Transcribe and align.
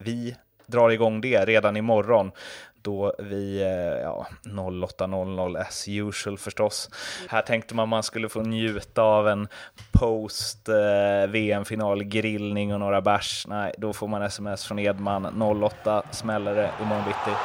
vi 0.00 0.36
drar 0.66 0.90
igång 0.90 1.20
det 1.20 1.44
redan 1.44 1.76
imorgon 1.76 2.32
då 2.82 3.14
vi, 3.18 3.62
eh, 3.62 4.02
ja, 4.02 4.26
08.00 4.44 5.60
as 5.60 5.88
usual 5.88 6.38
förstås. 6.38 6.90
Här 7.28 7.42
tänkte 7.42 7.74
man 7.74 7.88
man 7.88 8.02
skulle 8.02 8.28
få 8.28 8.40
njuta 8.40 9.02
av 9.02 9.28
en 9.28 9.48
post 9.92 10.68
eh, 10.68 11.30
VM-final 11.30 12.04
grillning 12.04 12.74
och 12.74 12.80
några 12.80 13.00
bärs. 13.00 13.46
Nej, 13.48 13.74
då 13.78 13.92
får 13.92 14.08
man 14.08 14.22
sms 14.22 14.64
från 14.64 14.78
Edman. 14.78 15.42
08 15.62 16.02
smäller 16.10 16.54
det 16.54 16.70
imorgon 16.82 17.04
bitti. 17.04 17.36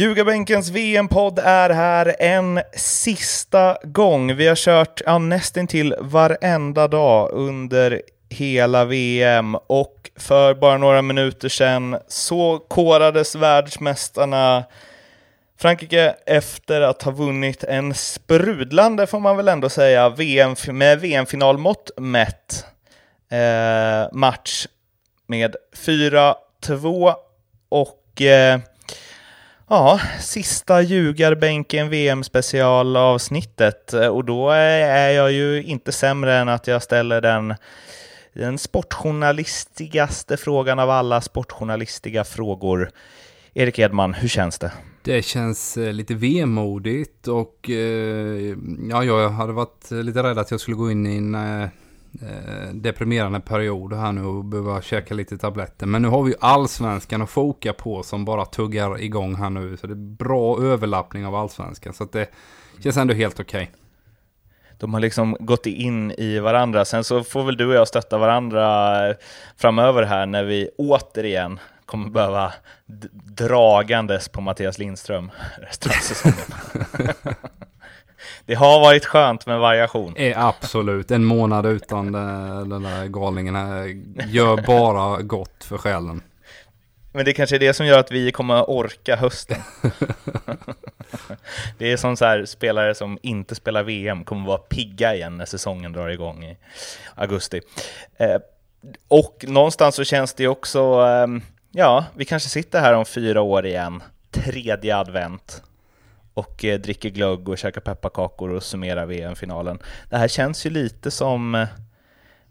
Ljugarbänkens 0.00 0.70
VM-podd 0.70 1.38
är 1.38 1.70
här 1.70 2.16
en 2.18 2.60
sista 2.76 3.78
gång. 3.82 4.36
Vi 4.36 4.48
har 4.48 4.56
kört 4.56 5.02
ja, 5.06 5.18
nästan 5.18 5.66
till 5.66 5.94
varenda 5.98 6.88
dag 6.88 7.30
under 7.32 8.02
hela 8.28 8.84
VM 8.84 9.54
och 9.54 10.10
för 10.16 10.54
bara 10.54 10.78
några 10.78 11.02
minuter 11.02 11.48
sedan 11.48 11.98
så 12.08 12.58
korades 12.58 13.34
världsmästarna 13.34 14.64
Frankrike 15.58 16.14
efter 16.26 16.80
att 16.80 17.02
ha 17.02 17.12
vunnit 17.12 17.64
en 17.64 17.94
sprudlande, 17.94 19.06
får 19.06 19.20
man 19.20 19.36
väl 19.36 19.48
ändå 19.48 19.68
säga, 19.68 20.08
VM, 20.08 20.54
med 20.68 21.00
VM-finalmått 21.00 21.90
mätt 21.96 22.64
eh, 23.30 24.12
match 24.12 24.66
med 25.26 25.56
4-2 25.76 27.14
och 27.68 28.22
eh, 28.22 28.60
Ja, 29.72 30.00
sista 30.20 30.82
ljugarbänken 30.82 31.90
VM-specialavsnittet 31.90 33.94
eh, 33.94 34.06
och 34.06 34.24
då 34.24 34.50
är 34.50 35.10
jag 35.10 35.32
ju 35.32 35.62
inte 35.62 35.92
sämre 35.92 36.36
än 36.36 36.48
att 36.48 36.66
jag 36.66 36.82
ställer 36.82 37.20
den, 37.20 37.54
den 38.32 38.58
sportjournalistigaste 38.58 40.36
frågan 40.36 40.78
av 40.78 40.90
alla 40.90 41.20
sportjournalistiga 41.20 42.24
frågor. 42.24 42.90
Erik 43.54 43.78
Edman, 43.78 44.14
hur 44.14 44.28
känns 44.28 44.58
det? 44.58 44.72
Det 45.02 45.22
känns 45.22 45.76
eh, 45.76 45.92
lite 45.92 46.14
vemodigt 46.14 47.28
och 47.28 47.70
eh, 47.70 48.56
ja, 48.90 49.04
jag 49.04 49.28
hade 49.28 49.52
varit 49.52 49.90
lite 49.90 50.22
rädd 50.22 50.38
att 50.38 50.50
jag 50.50 50.60
skulle 50.60 50.76
gå 50.76 50.90
in 50.90 51.06
i 51.06 51.16
en 51.16 51.34
eh, 52.22 52.74
deprimerande 52.74 53.40
period 53.40 53.92
här 53.92 54.12
nu 54.12 54.24
och 54.24 54.44
behöva 54.44 54.82
käka 54.82 55.14
lite 55.14 55.38
tabletter. 55.38 55.86
Men 55.86 56.02
nu 56.02 56.08
har 56.08 56.22
vi 56.22 56.30
ju 56.30 56.36
allsvenskan 56.40 57.22
att 57.22 57.30
foka 57.30 57.72
på 57.72 58.02
som 58.02 58.24
bara 58.24 58.44
tuggar 58.44 59.00
igång 59.00 59.34
här 59.34 59.50
nu. 59.50 59.76
Så 59.76 59.86
det 59.86 59.92
är 59.92 60.16
bra 60.16 60.62
överlappning 60.62 61.26
av 61.26 61.34
allsvenskan. 61.34 61.92
Så 61.92 62.04
det 62.04 62.30
känns 62.82 62.96
ändå 62.96 63.14
helt 63.14 63.40
okej. 63.40 63.62
Okay. 63.62 63.74
De 64.78 64.94
har 64.94 65.00
liksom 65.00 65.36
gått 65.40 65.66
in 65.66 66.10
i 66.10 66.38
varandra. 66.38 66.84
Sen 66.84 67.04
så 67.04 67.24
får 67.24 67.44
väl 67.44 67.56
du 67.56 67.66
och 67.66 67.74
jag 67.74 67.88
stötta 67.88 68.18
varandra 68.18 69.14
framöver 69.56 70.02
här 70.02 70.26
när 70.26 70.44
vi 70.44 70.70
återigen 70.78 71.58
kommer 71.86 72.10
behöva 72.10 72.52
dragandes 73.36 74.28
på 74.28 74.40
Mattias 74.40 74.78
Lindström 74.78 75.30
resten 75.58 75.92
av 75.92 75.94
säsongen. 75.94 77.34
det 78.50 78.56
har 78.56 78.80
varit 78.80 79.04
skönt 79.04 79.46
med 79.46 79.58
variation. 79.58 80.16
Eh, 80.16 80.44
absolut, 80.44 81.10
en 81.10 81.24
månad 81.24 81.66
utan 81.66 82.12
den 82.68 82.82
där 82.82 83.06
galningen 83.06 83.54
här 83.54 83.86
gör 84.26 84.56
bara 84.66 85.22
gott 85.22 85.64
för 85.64 85.78
själen. 85.78 86.22
Men 87.12 87.24
det 87.24 87.32
kanske 87.32 87.56
är 87.56 87.60
det 87.60 87.74
som 87.74 87.86
gör 87.86 87.98
att 87.98 88.10
vi 88.10 88.32
kommer 88.32 88.70
orka 88.70 89.16
hösten. 89.16 89.56
det 91.78 91.92
är 91.92 91.96
som 91.96 92.16
så 92.16 92.24
här, 92.24 92.44
spelare 92.44 92.94
som 92.94 93.18
inte 93.22 93.54
spelar 93.54 93.82
VM 93.82 94.24
kommer 94.24 94.46
vara 94.46 94.58
pigga 94.58 95.14
igen 95.14 95.36
när 95.36 95.46
säsongen 95.46 95.92
drar 95.92 96.08
igång 96.08 96.44
i 96.44 96.56
augusti. 97.14 97.60
Eh, 98.16 98.36
och 99.08 99.44
någonstans 99.48 99.94
så 99.94 100.04
känns 100.04 100.34
det 100.34 100.48
också, 100.48 100.78
eh, 100.78 101.26
ja, 101.70 102.04
vi 102.14 102.24
kanske 102.24 102.48
sitter 102.48 102.80
här 102.80 102.92
om 102.92 103.04
fyra 103.04 103.42
år 103.42 103.66
igen, 103.66 104.02
tredje 104.30 104.96
advent 104.96 105.62
och 106.34 106.64
eh, 106.64 106.80
dricker 106.80 107.10
glögg 107.10 107.48
och 107.48 107.58
käkar 107.58 107.80
pepparkakor 107.80 108.50
och 108.50 108.62
summerar 108.62 109.06
VM-finalen. 109.06 109.78
Det 110.10 110.16
här 110.16 110.28
känns 110.28 110.66
ju 110.66 110.70
lite 110.70 111.10
som, 111.10 111.54
eh, 111.54 111.68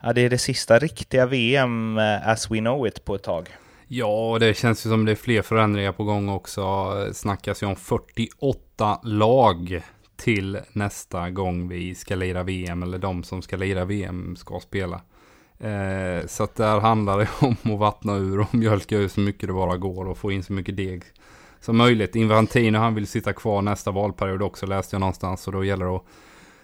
ja 0.01 0.13
det 0.13 0.21
är 0.21 0.29
det 0.29 0.37
sista 0.37 0.79
riktiga 0.79 1.25
VM 1.25 1.97
eh, 1.97 2.27
as 2.27 2.51
we 2.51 2.57
know 2.57 2.87
it 2.87 3.05
på 3.05 3.15
ett 3.15 3.23
tag. 3.23 3.49
Ja, 3.87 4.31
och 4.31 4.39
det 4.39 4.57
känns 4.57 4.85
ju 4.85 4.89
som 4.89 5.05
det 5.05 5.11
är 5.11 5.15
fler 5.15 5.41
förändringar 5.41 5.91
på 5.91 6.03
gång 6.03 6.29
också. 6.29 6.93
Det 6.93 7.13
snackas 7.13 7.63
ju 7.63 7.67
om 7.67 7.75
48 7.75 8.99
lag 9.03 9.81
till 10.15 10.59
nästa 10.73 11.29
gång 11.29 11.67
vi 11.67 11.95
ska 11.95 12.15
lira 12.15 12.43
VM, 12.43 12.83
eller 12.83 12.97
de 12.97 13.23
som 13.23 13.41
ska 13.41 13.57
lira 13.57 13.85
VM 13.85 14.35
ska 14.35 14.59
spela. 14.59 15.01
Eh, 15.59 16.27
så 16.27 16.43
att 16.43 16.55
där 16.55 16.79
handlar 16.79 17.19
det 17.19 17.29
om 17.39 17.73
att 17.73 17.79
vattna 17.79 18.15
ur 18.15 18.39
och 18.39 18.55
mjölka 18.55 18.97
ur 18.97 19.07
så 19.07 19.19
mycket 19.19 19.49
det 19.49 19.53
bara 19.53 19.77
går 19.77 20.07
och 20.07 20.17
få 20.17 20.31
in 20.31 20.43
så 20.43 20.53
mycket 20.53 20.77
deg 20.77 21.03
som 21.61 21.77
möjligt. 21.77 22.15
Invantino 22.15 22.77
han 22.77 22.95
vill 22.95 23.07
sitta 23.07 23.33
kvar 23.33 23.61
nästa 23.61 23.91
valperiod 23.91 24.41
också 24.41 24.65
läste 24.65 24.95
jag 24.95 24.99
någonstans. 24.99 25.47
Och 25.47 25.53
då 25.53 25.63
gäller 25.63 25.85
det 25.85 25.95
att 25.95 26.03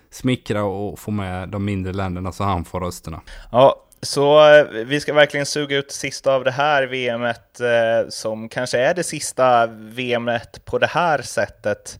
smickra 0.09 0.63
och 0.63 0.99
få 0.99 1.11
med 1.11 1.49
de 1.49 1.65
mindre 1.65 1.93
länderna 1.93 2.31
så 2.31 2.43
han 2.43 2.65
får 2.65 2.79
rösterna. 2.79 3.21
Ja, 3.51 3.85
så 4.01 4.53
eh, 4.53 4.65
vi 4.85 4.99
ska 4.99 5.13
verkligen 5.13 5.45
suga 5.45 5.77
ut 5.77 5.91
sista 5.91 6.33
av 6.33 6.43
det 6.43 6.51
här 6.51 6.83
VMet 6.87 7.59
eh, 7.59 8.09
som 8.09 8.49
kanske 8.49 8.77
är 8.79 8.93
det 8.93 9.03
sista 9.03 9.67
VMet 9.67 10.65
på 10.65 10.79
det 10.79 10.87
här 10.87 11.21
sättet. 11.21 11.99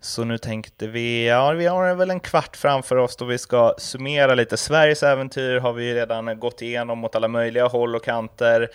Så 0.00 0.24
nu 0.24 0.38
tänkte 0.38 0.86
vi, 0.86 1.28
ja 1.28 1.50
vi 1.50 1.66
har 1.66 1.94
väl 1.94 2.10
en 2.10 2.20
kvart 2.20 2.56
framför 2.56 2.96
oss 2.96 3.16
då 3.16 3.24
vi 3.24 3.38
ska 3.38 3.74
summera 3.78 4.34
lite. 4.34 4.56
Sveriges 4.56 5.02
äventyr 5.02 5.56
har 5.56 5.72
vi 5.72 5.94
redan 5.94 6.40
gått 6.40 6.62
igenom 6.62 6.98
mot 6.98 7.16
alla 7.16 7.28
möjliga 7.28 7.66
håll 7.66 7.96
och 7.96 8.04
kanter. 8.04 8.68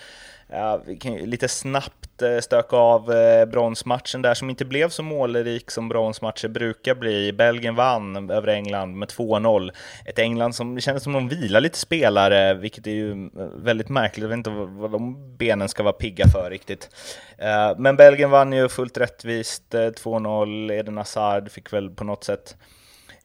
Ja, 0.50 0.82
vi 0.86 0.98
kan 0.98 1.16
lite 1.16 1.48
snabbt 1.48 2.07
eh, 2.22 2.40
stöka 2.40 2.76
av 2.76 3.12
eh, 3.12 3.46
bronsmatchen 3.46 4.22
där 4.22 4.34
som 4.34 4.50
inte 4.50 4.66
blev 4.66 4.90
så 4.90 5.04
målrik 5.04 5.72
som 5.72 5.90
bronsmatcher 5.90 6.48
brukar 6.48 6.96
bli. 6.96 7.34
Belgien 7.34 7.76
vann 7.76 8.30
över 8.30 8.48
England 8.48 8.98
med 8.98 9.10
2-0. 9.10 9.72
Ett 10.06 10.20
England 10.20 10.54
som 10.54 10.76
det 10.76 10.82
kändes 10.82 11.04
som 11.04 11.14
de 11.14 11.28
vilar 11.30 11.62
lite 11.62 11.78
spelare, 11.78 12.54
vilket 12.54 12.88
är 12.88 12.92
ju 12.92 13.12
eh, 13.12 13.46
väldigt 13.56 13.90
märkligt. 13.90 14.22
Jag 14.22 14.30
vet 14.30 14.38
inte 14.38 14.50
vad 14.50 14.92
de 14.92 15.38
benen 15.38 15.70
ska 15.70 15.84
vara 15.84 15.94
pigga 15.94 16.28
för 16.28 16.50
riktigt. 16.50 16.90
Eh, 17.38 17.78
men 17.78 17.96
Belgien 17.96 18.30
vann 18.30 18.54
ju 18.54 18.70
fullt 18.70 18.98
rättvist 18.98 19.74
2-0. 19.74 20.72
Eden 20.72 20.98
Hazard 20.98 21.52
fick 21.52 21.74
väl 21.74 21.90
på 21.90 22.04
något 22.04 22.24
sätt 22.24 22.56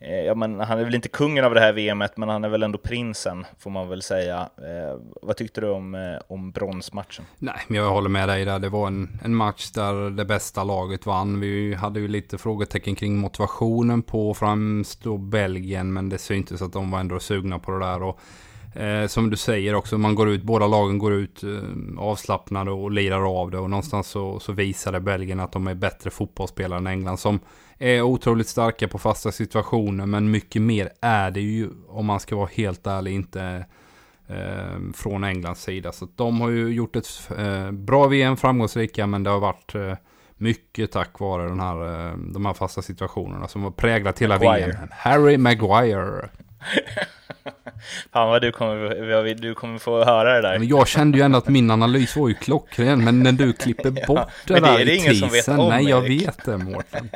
Eh, 0.05 0.25
ja, 0.25 0.35
men 0.35 0.61
han 0.61 0.79
är 0.79 0.85
väl 0.85 0.95
inte 0.95 1.09
kungen 1.09 1.45
av 1.45 1.55
det 1.55 1.61
här 1.61 1.73
VMet, 1.73 2.17
men 2.17 2.29
han 2.29 2.45
är 2.45 2.49
väl 2.49 2.63
ändå 2.63 2.79
prinsen, 2.79 3.47
får 3.59 3.71
man 3.71 3.89
väl 3.89 4.03
säga. 4.03 4.49
Eh, 4.59 4.99
vad 5.23 5.37
tyckte 5.37 5.61
du 5.61 5.71
om, 5.71 5.95
eh, 5.95 6.01
om 6.29 6.51
bronsmatchen? 6.51 7.25
Nej, 7.39 7.61
men 7.69 7.79
jag 7.79 7.91
håller 7.91 8.09
med 8.09 8.29
dig 8.29 8.45
där. 8.45 8.59
Det 8.59 8.69
var 8.69 8.87
en, 8.87 9.19
en 9.25 9.35
match 9.35 9.71
där 9.71 10.11
det 10.11 10.25
bästa 10.25 10.65
laget 10.65 11.07
vann. 11.07 11.41
Vi 11.41 11.75
hade 11.75 12.01
ju 12.01 12.09
lite 12.09 12.39
frågetecken 12.39 12.95
kring 12.95 13.19
motivationen 13.19 14.03
på 14.03 14.35
främst 14.35 15.03
då 15.03 15.19
Belgien, 15.19 15.93
men 15.93 16.09
det 16.09 16.19
syntes 16.19 16.63
att 16.63 16.73
de 16.73 16.91
var 16.91 17.01
ändå 17.01 17.21
sugna 17.21 17.59
på 17.59 17.73
det 17.73 17.79
där. 17.79 18.03
Och, 18.03 18.21
eh, 18.83 19.07
som 19.07 19.31
du 19.31 19.37
säger 19.37 19.75
också, 19.75 19.99
man 19.99 20.15
går 20.15 20.29
ut, 20.29 20.43
båda 20.43 20.67
lagen 20.67 20.99
går 20.99 21.13
ut 21.13 21.43
eh, 21.43 21.99
avslappnade 21.99 22.71
och 22.71 22.91
lirar 22.91 23.41
av 23.41 23.51
det. 23.51 23.59
Och 23.59 23.71
någonstans 23.71 24.07
så, 24.07 24.41
så 24.41 24.53
visade 24.53 25.01
Belgien 25.01 25.41
att 25.41 25.53
de 25.53 25.67
är 25.67 25.75
bättre 25.75 26.11
fotbollsspelare 26.11 26.79
än 26.79 26.87
England, 26.87 27.19
som 27.19 27.41
är 27.83 28.03
otroligt 28.03 28.49
starka 28.49 28.89
på 28.89 28.99
fasta 28.99 29.33
situationer. 29.33 30.07
Men 30.07 30.31
mycket 30.31 30.63
mer 30.63 30.91
är 31.01 31.31
det 31.31 31.41
ju, 31.41 31.71
om 31.89 32.07
man 32.07 32.21
ska 32.21 32.37
vara 32.37 32.51
helt 32.53 32.87
ärlig, 32.87 33.13
inte 33.15 33.65
eh, 34.29 34.93
från 34.95 35.25
Englands 35.25 35.63
sida. 35.63 35.93
Så 35.93 36.09
de 36.17 36.41
har 36.41 36.49
ju 36.49 36.69
gjort 36.69 36.97
ett 36.97 37.31
eh, 37.39 37.71
bra 37.71 38.07
VM, 38.07 38.37
framgångsrika, 38.37 39.07
men 39.07 39.23
det 39.23 39.31
har 39.31 39.41
varit 39.41 39.75
eh, 39.75 39.95
mycket 40.37 40.93
tack 40.93 41.21
vare 41.21 41.49
den 41.49 41.61
här, 41.61 42.09
eh, 42.09 42.17
de 42.17 42.47
här 42.47 42.53
fasta 42.53 42.83
situationerna 42.83 43.49
som 43.49 43.63
har 43.63 43.71
präglat 43.71 44.19
hela 44.19 44.35
Maguire. 44.35 44.67
VM. 44.67 44.89
Harry 44.91 45.37
Maguire. 45.37 46.29
Fan 48.13 48.29
vad 48.29 48.43
du 48.43 48.53
kommer, 48.53 49.35
du 49.35 49.55
kommer 49.55 49.79
få 49.79 50.05
höra 50.05 50.35
det 50.35 50.43
där. 50.43 50.59
Men 50.59 50.69
jag 50.69 50.89
kände 50.89 51.19
ju 51.19 51.25
ändå 51.25 51.39
att 51.39 51.49
min 51.49 51.71
analys 51.71 52.17
var 52.17 52.29
ju 52.29 52.35
klockren, 52.35 53.05
men 53.05 53.21
när 53.21 53.33
du 53.33 53.53
klipper 53.53 53.91
bort 54.07 54.19
ja, 54.19 54.29
det, 54.47 54.55
det 54.55 54.61
där 54.61 54.85
det 54.85 54.97
i 54.97 55.21
teasern, 55.21 55.69
nej 55.69 55.89
jag 55.89 56.01
vet 56.01 56.45
det 56.45 56.59
Mårten. 56.59 57.09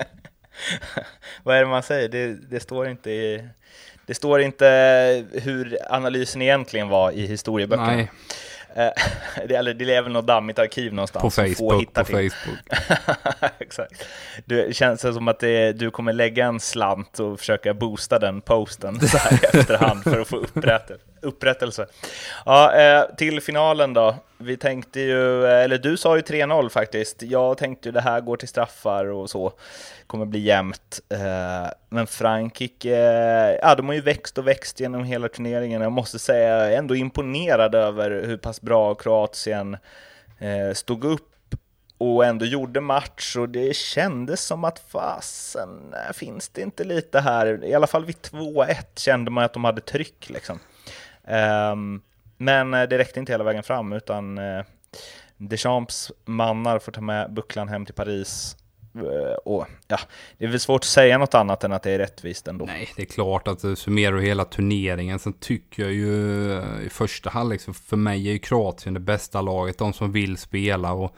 Vad 1.42 1.56
är 1.56 1.60
det 1.60 1.66
man 1.66 1.82
säger? 1.82 2.08
Det, 2.08 2.50
det, 2.50 2.60
står 2.60 2.88
inte 2.88 3.10
i... 3.10 3.48
Det 4.06 4.14
står 4.14 4.40
inte 4.40 5.24
hur 5.32 5.78
analysen 5.90 6.42
egentligen 6.42 6.88
var 6.88 7.10
i 7.10 7.26
historieböckerna. 7.26 7.96
Nej. 7.96 8.10
Eh, 8.76 8.90
det, 9.48 9.54
eller 9.54 9.74
det 9.74 9.94
är 9.94 10.02
väl 10.02 10.12
något 10.12 10.26
dammigt 10.26 10.58
arkiv 10.58 10.94
någonstans. 10.94 11.22
På 11.22 11.30
Facebook. 11.30 11.94
på 11.94 12.04
Facebook. 12.04 12.58
Exakt. 13.58 14.06
Det 14.44 14.76
känns 14.76 15.00
som 15.00 15.28
att 15.28 15.38
det, 15.38 15.72
du 15.72 15.90
kommer 15.90 16.12
lägga 16.12 16.46
en 16.46 16.60
slant 16.60 17.20
och 17.20 17.38
försöka 17.38 17.74
boosta 17.74 18.18
den 18.18 18.40
posten 18.40 19.00
så 19.00 19.18
här 19.18 19.32
i 19.32 19.58
efterhand 19.58 20.02
för 20.02 20.20
att 20.20 20.28
få 20.28 20.36
upprättelse 20.36 21.04
upprättelse. 21.26 21.86
Ja, 22.44 22.74
eh, 22.74 23.14
till 23.16 23.40
finalen 23.40 23.94
då. 23.94 24.16
Vi 24.38 24.56
tänkte 24.56 25.00
ju, 25.00 25.44
eh, 25.44 25.64
eller 25.64 25.78
du 25.78 25.96
sa 25.96 26.16
ju 26.16 26.22
3-0 26.22 26.68
faktiskt. 26.70 27.22
Jag 27.22 27.58
tänkte 27.58 27.88
ju 27.88 27.92
det 27.92 28.00
här 28.00 28.20
går 28.20 28.36
till 28.36 28.48
straffar 28.48 29.04
och 29.04 29.30
så 29.30 29.52
kommer 30.06 30.26
bli 30.26 30.38
jämnt. 30.38 31.00
Eh, 31.08 31.70
men 31.88 32.06
Frankrike, 32.06 32.96
ja 33.62 33.74
de 33.74 33.86
har 33.86 33.94
ju 33.94 34.00
växt 34.00 34.38
och 34.38 34.46
växt 34.46 34.80
genom 34.80 35.04
hela 35.04 35.28
turneringen. 35.28 35.82
Jag 35.82 35.92
måste 35.92 36.18
säga, 36.18 36.58
jag 36.58 36.72
är 36.72 36.78
ändå 36.78 36.96
imponerad 36.96 37.74
över 37.74 38.10
hur 38.10 38.36
pass 38.36 38.60
bra 38.60 38.94
Kroatien 38.94 39.76
stod 40.74 41.04
upp 41.04 41.36
och 41.98 42.24
ändå 42.24 42.44
gjorde 42.44 42.80
match 42.80 43.36
och 43.36 43.48
det 43.48 43.76
kändes 43.76 44.40
som 44.40 44.64
att 44.64 44.78
fasen, 44.78 45.94
finns 46.14 46.48
det 46.48 46.60
inte 46.60 46.84
lite 46.84 47.20
här, 47.20 47.64
i 47.64 47.74
alla 47.74 47.86
fall 47.86 48.04
vid 48.04 48.16
2-1 48.16 48.74
kände 48.96 49.30
man 49.30 49.44
att 49.44 49.52
de 49.52 49.64
hade 49.64 49.80
tryck 49.80 50.30
liksom. 50.30 50.58
Um, 51.26 52.02
men 52.38 52.74
eh, 52.74 52.82
det 52.82 52.98
räckte 52.98 53.20
inte 53.20 53.32
hela 53.32 53.44
vägen 53.44 53.62
fram 53.62 53.92
utan 53.92 54.38
uh, 54.38 54.64
Deschamps 55.36 56.12
mannar 56.24 56.78
får 56.78 56.92
ta 56.92 57.00
med 57.00 57.32
bucklan 57.32 57.68
hem 57.68 57.86
till 57.86 57.94
Paris 57.94 58.56
eh, 58.94 59.36
och 59.44 59.66
ja, 59.88 59.98
det 60.38 60.44
är 60.44 60.48
väl 60.48 60.60
svårt 60.60 60.80
att 60.80 60.84
säga 60.84 61.18
något 61.18 61.34
annat 61.34 61.64
än 61.64 61.72
att 61.72 61.82
det 61.82 61.90
är 61.90 61.98
rättvist 61.98 62.48
ändå. 62.48 62.64
Nej, 62.64 62.88
det 62.96 63.02
är 63.02 63.06
klart 63.06 63.48
att 63.48 63.78
summerar 63.78 64.18
hela 64.18 64.44
turneringen. 64.44 65.18
Sen 65.18 65.32
tycker 65.32 65.82
jag 65.82 65.92
ju 65.92 66.62
i 66.86 66.88
första 66.90 67.30
halvlek, 67.30 67.60
så 67.60 67.72
för 67.72 67.96
mig 67.96 68.28
är 68.28 68.32
ju 68.32 68.38
Kroatien 68.38 68.94
det 68.94 69.00
bästa 69.00 69.40
laget, 69.40 69.78
de 69.78 69.92
som 69.92 70.12
vill 70.12 70.36
spela. 70.36 70.92
Och 70.92 71.16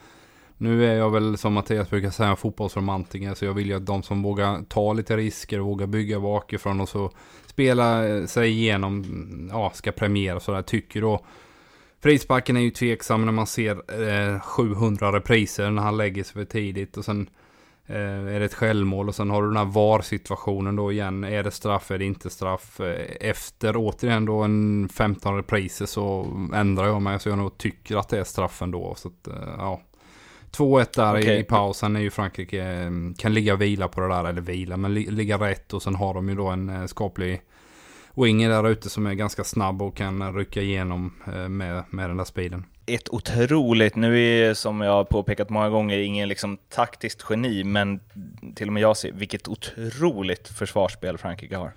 nu 0.59 0.85
är 0.85 0.95
jag 0.95 1.09
väl 1.09 1.37
som 1.37 1.53
Mattias 1.53 1.89
brukar 1.89 2.09
säga 2.09 2.35
fotbollsromantiker, 2.35 3.33
så 3.33 3.45
jag 3.45 3.53
vill 3.53 3.67
ju 3.67 3.75
att 3.75 3.85
de 3.85 4.03
som 4.03 4.23
vågar 4.23 4.63
ta 4.67 4.93
lite 4.93 5.17
risker 5.17 5.59
och 5.59 5.65
vågar 5.65 5.87
bygga 5.87 6.19
bakifrån 6.19 6.81
och 6.81 6.89
så 6.89 7.11
spela 7.45 8.07
eh, 8.07 8.25
sig 8.25 8.49
igenom, 8.49 9.03
mm, 9.03 9.49
ja, 9.51 9.71
ska 9.73 9.91
premiera 9.91 10.39
sådär, 10.39 10.61
tycker 10.61 11.01
då 11.01 11.25
Frisparken 12.01 12.57
är 12.57 12.61
ju 12.61 12.71
tveksam 12.71 13.25
när 13.25 13.31
man 13.31 13.47
ser 13.47 14.01
eh, 14.33 14.39
700 14.39 15.11
repriser 15.11 15.71
när 15.71 15.81
han 15.81 15.97
lägger 15.97 16.23
sig 16.23 16.33
för 16.33 16.45
tidigt 16.45 16.97
och 16.97 17.05
sen 17.05 17.29
Eh, 17.89 18.35
är 18.35 18.39
det 18.39 18.45
ett 18.45 18.53
självmål 18.53 19.07
och 19.07 19.15
sen 19.15 19.29
har 19.29 19.41
du 19.41 19.47
den 19.47 19.57
här 19.57 19.65
VAR-situationen 19.65 20.75
då 20.75 20.91
igen. 20.91 21.23
Är 21.23 21.43
det 21.43 21.51
straff, 21.51 21.91
är 21.91 21.97
det 21.97 22.05
inte 22.05 22.29
straff? 22.29 22.79
Eh, 22.79 23.29
efter 23.29 23.73
återigen 23.77 24.25
då 24.25 24.41
en 24.43 24.89
15 24.93 25.35
repriser 25.35 25.85
så 25.85 26.27
ändrar 26.53 26.87
jag 26.87 27.01
mig. 27.01 27.19
Så 27.19 27.29
jag 27.29 27.37
nog 27.37 27.57
tycker 27.57 27.97
att 27.97 28.09
det 28.09 28.19
är 28.19 28.23
straff 28.23 28.61
ändå. 28.61 28.95
Så 28.97 29.07
att, 29.07 29.27
eh, 29.27 29.55
ja. 29.57 29.81
2-1 30.51 30.87
där 30.95 31.19
okay. 31.19 31.35
i, 31.35 31.39
i 31.39 31.43
pausen 31.43 31.95
är 31.95 31.99
ju 31.99 32.09
Frankrike 32.09 32.91
kan 33.17 33.33
ligga 33.33 33.53
och 33.53 33.61
vila 33.61 33.87
på 33.87 34.01
det 34.01 34.07
där. 34.07 34.25
Eller 34.25 34.41
vila, 34.41 34.77
men 34.77 34.93
ligga 34.93 35.37
rätt. 35.37 35.73
Och 35.73 35.81
sen 35.81 35.95
har 35.95 36.13
de 36.13 36.29
ju 36.29 36.35
då 36.35 36.47
en 36.47 36.87
skaplig 36.87 37.41
winger 38.13 38.49
där 38.49 38.69
ute 38.69 38.89
som 38.89 39.07
är 39.07 39.13
ganska 39.13 39.43
snabb 39.43 39.81
och 39.81 39.95
kan 39.95 40.35
rycka 40.35 40.61
igenom 40.61 41.13
med, 41.49 41.83
med 41.89 42.09
den 42.09 42.17
där 42.17 42.25
speeden 42.25 42.65
ett 42.89 43.09
otroligt, 43.09 43.95
nu 43.95 44.21
är 44.21 44.53
som 44.53 44.81
jag 44.81 44.91
har 44.91 45.03
påpekat 45.03 45.49
många 45.49 45.69
gånger, 45.69 45.97
ingen 45.97 46.29
liksom 46.29 46.57
taktiskt 46.69 47.25
geni, 47.29 47.63
men 47.63 47.99
till 48.55 48.67
och 48.67 48.73
med 48.73 48.83
jag 48.83 48.97
ser 48.97 49.11
vilket 49.11 49.47
otroligt 49.47 50.47
försvarsspel 50.47 51.17
Frankrike 51.17 51.55
har. 51.55 51.71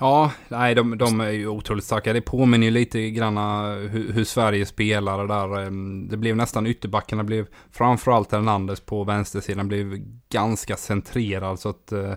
Ja, 0.00 0.32
nej, 0.48 0.74
de, 0.74 0.98
de 0.98 1.20
är 1.20 1.30
ju 1.30 1.48
otroligt 1.48 1.84
starka. 1.84 2.12
Det 2.12 2.20
påminner 2.20 2.66
ju 2.66 2.70
lite 2.70 3.10
granna 3.10 3.72
eh, 3.72 3.78
hur, 3.78 4.12
hur 4.12 4.24
Sverige 4.24 4.66
spelar 4.66 5.26
där. 5.26 5.66
Ehm, 5.66 6.08
det 6.08 6.16
blev 6.16 6.36
nästan 6.36 6.66
ytterbackarna 6.66 7.24
blev, 7.24 7.46
framförallt 7.70 8.32
Hernandez 8.32 8.80
på 8.80 9.04
vänstersidan, 9.04 9.68
blev 9.68 9.98
ganska 10.28 10.76
centrerad. 10.76 11.60
Så 11.60 11.68
att 11.68 11.92
eh, 11.92 12.12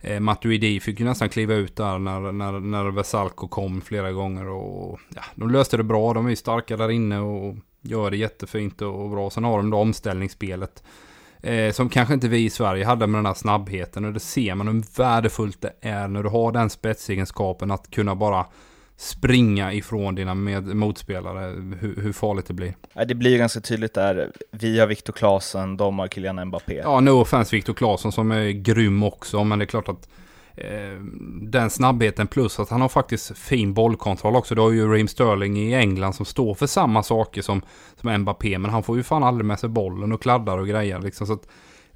eh, 0.00 0.20
Matuidi 0.20 0.80
fick 0.80 1.00
ju 1.00 1.06
nästan 1.06 1.28
kliva 1.28 1.54
ut 1.54 1.76
där 1.76 1.98
när, 1.98 2.32
när, 2.32 2.52
när 2.60 2.90
Vesalco 2.90 3.48
kom 3.48 3.80
flera 3.80 4.12
gånger. 4.12 4.48
Och, 4.48 5.00
ja, 5.14 5.22
de 5.34 5.50
löste 5.50 5.76
det 5.76 5.84
bra, 5.84 6.14
de 6.14 6.26
är 6.26 6.30
ju 6.30 6.36
starka 6.36 6.76
där 6.76 6.90
inne 6.90 7.18
och 7.18 7.56
gör 7.80 8.10
det 8.10 8.16
jättefint 8.16 8.82
och 8.82 9.10
bra. 9.10 9.30
Sen 9.30 9.44
har 9.44 9.56
de 9.56 9.70
då 9.70 9.76
omställningsspelet. 9.76 10.82
Eh, 11.46 11.72
som 11.72 11.88
kanske 11.88 12.14
inte 12.14 12.28
vi 12.28 12.44
i 12.44 12.50
Sverige 12.50 12.84
hade 12.84 13.06
med 13.06 13.18
den 13.18 13.26
här 13.26 13.34
snabbheten. 13.34 14.04
Och 14.04 14.12
det 14.12 14.20
ser 14.20 14.54
man 14.54 14.68
hur 14.68 14.84
värdefullt 14.96 15.60
det 15.60 15.72
är 15.80 16.08
när 16.08 16.22
du 16.22 16.28
har 16.28 16.52
den 16.52 16.70
spetsegenskapen 16.70 17.70
att 17.70 17.90
kunna 17.90 18.14
bara 18.14 18.46
springa 18.96 19.72
ifrån 19.72 20.14
dina 20.14 20.34
med 20.34 20.76
motspelare, 20.76 21.54
hur, 21.80 22.02
hur, 22.02 22.12
farligt 22.12 22.46
det 22.46 22.54
blir. 22.54 22.74
Ja, 22.92 23.04
det 23.04 23.14
blir 23.14 23.38
ganska 23.38 23.60
tydligt 23.60 23.94
där. 23.94 24.32
Vi 24.50 24.80
har 24.80 24.86
Viktor 24.86 25.12
Claesson, 25.12 25.76
de 25.76 25.98
har 25.98 26.08
Kylian 26.08 26.44
Mbappé. 26.44 26.74
Ja, 26.74 27.00
no 27.00 27.10
offense 27.10 27.56
Viktor 27.56 27.74
Claesson 27.74 28.12
som 28.12 28.30
är 28.30 28.50
grym 28.50 29.02
också, 29.02 29.44
men 29.44 29.58
det 29.58 29.64
är 29.64 29.66
klart 29.66 29.88
att 29.88 30.08
den 31.42 31.70
snabbheten 31.70 32.26
plus 32.26 32.60
att 32.60 32.68
han 32.68 32.80
har 32.80 32.88
faktiskt 32.88 33.38
fin 33.38 33.74
bollkontroll 33.74 34.36
också. 34.36 34.54
Du 34.54 34.60
har 34.60 34.70
ju 34.70 34.88
Raheem 34.88 35.08
Sterling 35.08 35.58
i 35.58 35.74
England 35.74 36.12
som 36.12 36.26
står 36.26 36.54
för 36.54 36.66
samma 36.66 37.02
saker 37.02 37.42
som, 37.42 37.62
som 38.00 38.20
Mbappé. 38.20 38.58
Men 38.58 38.70
han 38.70 38.82
får 38.82 38.96
ju 38.96 39.02
fan 39.02 39.22
aldrig 39.22 39.44
med 39.44 39.58
sig 39.58 39.68
bollen 39.68 40.12
och 40.12 40.22
kladdar 40.22 40.58
och 40.58 40.68
grejer 40.68 40.98
liksom. 40.98 41.26
Så 41.26 41.32
att, 41.32 41.48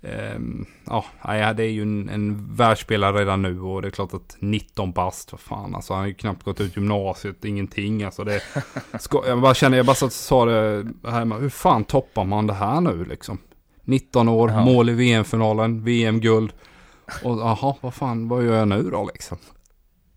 eh, 0.03 0.41
ja, 0.87 1.05
det 1.53 1.63
är 1.63 1.71
ju 1.71 1.83
en, 1.83 2.09
en 2.09 2.55
världsspelare 2.55 3.21
redan 3.21 3.43
nu 3.43 3.61
och 3.61 3.83
det 3.83 3.89
är 3.89 3.93
klart 3.93 4.15
att 4.15 4.37
19 4.39 4.93
bast, 4.93 5.33
vad 5.33 5.41
fan 5.41 5.75
alltså. 5.75 5.93
Han 5.93 6.01
har 6.01 6.09
ju 6.09 6.15
knappt 6.15 6.45
gått 6.45 6.61
ut 6.61 6.77
gymnasiet, 6.77 7.45
ingenting 7.45 8.03
alltså. 8.03 8.25
Det, 8.25 8.43
ska, 9.01 9.23
jag 9.27 9.41
bara 9.41 9.55
känner, 9.55 9.77
jag 9.77 9.87
bara 9.87 10.11
sa 10.11 10.45
det 10.45 10.87
här 11.05 11.25
med, 11.25 11.39
hur 11.39 11.51
fan 11.51 11.85
toppar 11.85 12.25
man 12.25 12.47
det 12.47 12.55
här 12.55 12.81
nu 12.81 13.05
liksom? 13.05 13.39
19 13.85 14.29
år, 14.29 14.51
ja. 14.51 14.65
mål 14.65 14.91
i 14.91 14.93
VM-finalen, 14.93 15.85
VM-guld. 15.85 16.53
Och 17.25 17.39
jaha, 17.39 17.75
vad 17.81 17.95
fan, 17.95 18.29
vad 18.29 18.45
gör 18.45 18.57
jag 18.57 18.69
nu 18.69 18.83
då 18.83 19.05
liksom? 19.05 19.39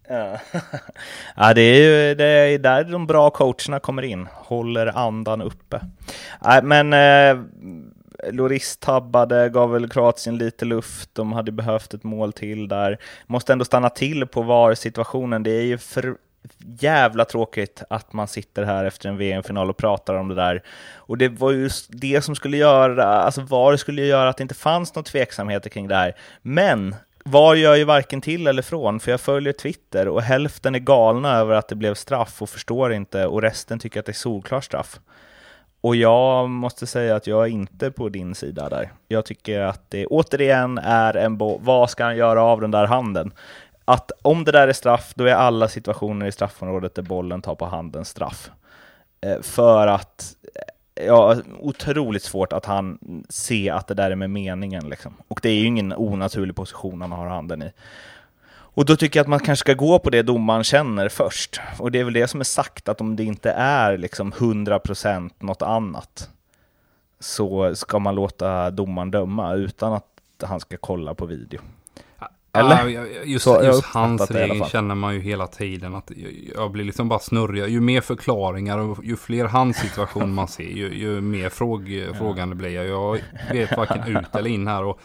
Ja, 0.07 0.39
ja 1.35 1.53
det 1.53 1.61
är 1.61 1.75
ju 1.75 2.15
det 2.15 2.25
är 2.25 2.59
där 2.59 2.83
de 2.83 3.07
bra 3.07 3.29
coacherna 3.29 3.79
kommer 3.79 4.01
in, 4.01 4.27
håller 4.33 4.97
andan 4.97 5.41
uppe. 5.41 5.81
Nej, 6.41 6.63
men 6.63 6.93
eh, 6.93 7.43
Loris 8.31 8.77
tabbade, 8.77 9.49
gav 9.49 9.71
väl 9.71 9.89
Kroatien 9.89 10.37
lite 10.37 10.65
luft, 10.65 11.09
de 11.13 11.33
hade 11.33 11.51
behövt 11.51 11.93
ett 11.93 12.03
mål 12.03 12.33
till 12.33 12.67
där. 12.67 12.97
Måste 13.27 13.53
ändå 13.53 13.65
stanna 13.65 13.89
till 13.89 14.27
på 14.27 14.41
VAR-situationen, 14.41 15.43
det 15.43 15.51
är 15.51 15.63
ju 15.63 15.77
för 15.77 16.15
jävla 16.79 17.25
tråkigt 17.25 17.83
att 17.89 18.13
man 18.13 18.27
sitter 18.27 18.63
här 18.63 18.85
efter 18.85 19.09
en 19.09 19.17
VM-final 19.17 19.69
och 19.69 19.77
pratar 19.77 20.13
om 20.13 20.27
det 20.27 20.35
där. 20.35 20.63
Och 20.95 21.17
det 21.17 21.29
var 21.29 21.51
ju 21.51 21.69
det 21.89 22.21
som 22.21 22.35
skulle 22.35 22.57
göra, 22.57 23.05
alltså 23.05 23.41
VAR 23.41 23.77
skulle 23.77 24.01
göra 24.01 24.29
att 24.29 24.37
det 24.37 24.41
inte 24.41 24.55
fanns 24.55 24.95
några 24.95 25.05
tveksamheter 25.05 25.69
kring 25.69 25.87
det 25.87 25.95
här. 25.95 26.15
Men 26.41 26.95
VAR 27.25 27.55
gör 27.55 27.75
ju 27.75 27.83
varken 27.83 28.21
till 28.21 28.47
eller 28.47 28.61
från, 28.61 28.99
för 28.99 29.11
jag 29.11 29.21
följer 29.21 29.53
Twitter 29.53 30.07
och 30.07 30.21
hälften 30.21 30.75
är 30.75 30.79
galna 30.79 31.37
över 31.37 31.55
att 31.55 31.67
det 31.67 31.75
blev 31.75 31.93
straff 31.93 32.41
och 32.41 32.49
förstår 32.49 32.93
inte 32.93 33.25
och 33.25 33.41
resten 33.41 33.79
tycker 33.79 33.99
att 33.99 34.05
det 34.05 34.11
är 34.11 34.13
solklar 34.13 34.61
straff. 34.61 34.99
Och 35.81 35.95
jag 35.95 36.49
måste 36.49 36.87
säga 36.87 37.15
att 37.15 37.27
jag 37.27 37.43
är 37.43 37.49
inte 37.49 37.91
på 37.91 38.09
din 38.09 38.35
sida 38.35 38.69
där. 38.69 38.91
Jag 39.07 39.25
tycker 39.25 39.59
att 39.59 39.89
det 39.89 40.05
återigen 40.05 40.77
är 40.77 41.13
en 41.13 41.37
bo 41.37 41.59
vad 41.63 41.89
ska 41.89 42.03
han 42.03 42.17
göra 42.17 42.43
av 42.43 42.61
den 42.61 42.71
där 42.71 42.85
handen? 42.85 43.31
Att 43.85 44.11
om 44.21 44.43
det 44.43 44.51
där 44.51 44.67
är 44.67 44.73
straff, 44.73 45.13
då 45.15 45.25
är 45.25 45.33
alla 45.33 45.67
situationer 45.67 46.25
i 46.25 46.31
straffområdet 46.31 46.95
där 46.95 47.03
bollen 47.03 47.41
tar 47.41 47.55
på 47.55 47.65
handen 47.65 48.05
straff. 48.05 48.51
Eh, 49.21 49.41
för 49.41 49.87
att, 49.87 50.35
eh, 50.55 51.05
ja, 51.05 51.35
otroligt 51.59 52.23
svårt 52.23 52.53
att 52.53 52.65
han 52.65 52.97
ser 53.29 53.73
att 53.73 53.87
det 53.87 53.93
där 53.93 54.11
är 54.11 54.15
med 54.15 54.29
meningen 54.29 54.89
liksom. 54.89 55.13
Och 55.27 55.39
det 55.43 55.49
är 55.49 55.55
ju 55.55 55.65
ingen 55.65 55.93
onaturlig 55.93 56.55
position 56.55 57.01
han 57.01 57.11
har 57.11 57.27
handen 57.27 57.61
i. 57.61 57.71
Och 58.75 58.85
då 58.85 58.95
tycker 58.95 59.19
jag 59.19 59.23
att 59.23 59.29
man 59.29 59.39
kanske 59.39 59.63
ska 59.63 59.73
gå 59.73 59.99
på 59.99 60.09
det 60.09 60.21
domaren 60.21 60.63
känner 60.63 61.09
först. 61.09 61.61
Och 61.79 61.91
det 61.91 61.99
är 61.99 62.03
väl 62.03 62.13
det 62.13 62.27
som 62.27 62.39
är 62.39 62.43
sagt, 62.43 62.89
att 62.89 63.01
om 63.01 63.15
det 63.15 63.23
inte 63.23 63.51
är 63.51 63.97
liksom 63.97 64.31
100% 64.31 65.33
något 65.39 65.61
annat, 65.61 66.29
så 67.19 67.75
ska 67.75 67.99
man 67.99 68.15
låta 68.15 68.71
domaren 68.71 69.11
döma 69.11 69.53
utan 69.53 69.93
att 69.93 70.07
han 70.43 70.59
ska 70.59 70.77
kolla 70.77 71.13
på 71.13 71.25
video. 71.25 71.61
Eller? 72.57 72.87
Ja, 72.87 73.05
just, 73.23 73.43
så, 73.43 73.63
just 73.63 73.85
hans 73.85 74.31
regel 74.31 74.65
känner 74.65 74.95
man 74.95 75.13
ju 75.13 75.19
hela 75.21 75.47
tiden 75.47 75.95
att 75.95 76.11
jag 76.55 76.71
blir 76.71 76.85
liksom 76.85 77.09
bara 77.09 77.19
snurrig. 77.19 77.67
Ju 77.67 77.81
mer 77.81 78.01
förklaringar 78.01 78.77
och 78.77 79.05
ju 79.05 79.17
fler 79.17 79.45
handsituationer 79.45 80.25
man 80.27 80.47
ser, 80.47 80.63
ju, 80.63 80.93
ju 80.93 81.21
mer 81.21 81.49
fråg, 81.49 82.07
frågande 82.17 82.55
blir 82.55 82.69
jag. 82.69 82.87
Jag 82.87 83.19
vet 83.53 83.77
varken 83.77 84.17
ut 84.17 84.35
eller 84.35 84.49
in 84.49 84.67
här. 84.67 84.83
Och 84.83 84.99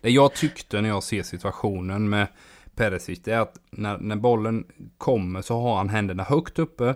det 0.00 0.10
jag 0.10 0.34
tyckte 0.34 0.80
när 0.80 0.88
jag 0.88 1.02
ser 1.02 1.22
situationen 1.22 2.08
med 2.08 2.26
Perisic, 2.74 3.22
det 3.22 3.32
är 3.32 3.40
att 3.40 3.56
när, 3.70 3.98
när 3.98 4.16
bollen 4.16 4.64
kommer 4.98 5.42
så 5.42 5.60
har 5.60 5.76
han 5.76 5.88
händerna 5.88 6.22
högt 6.22 6.58
uppe. 6.58 6.94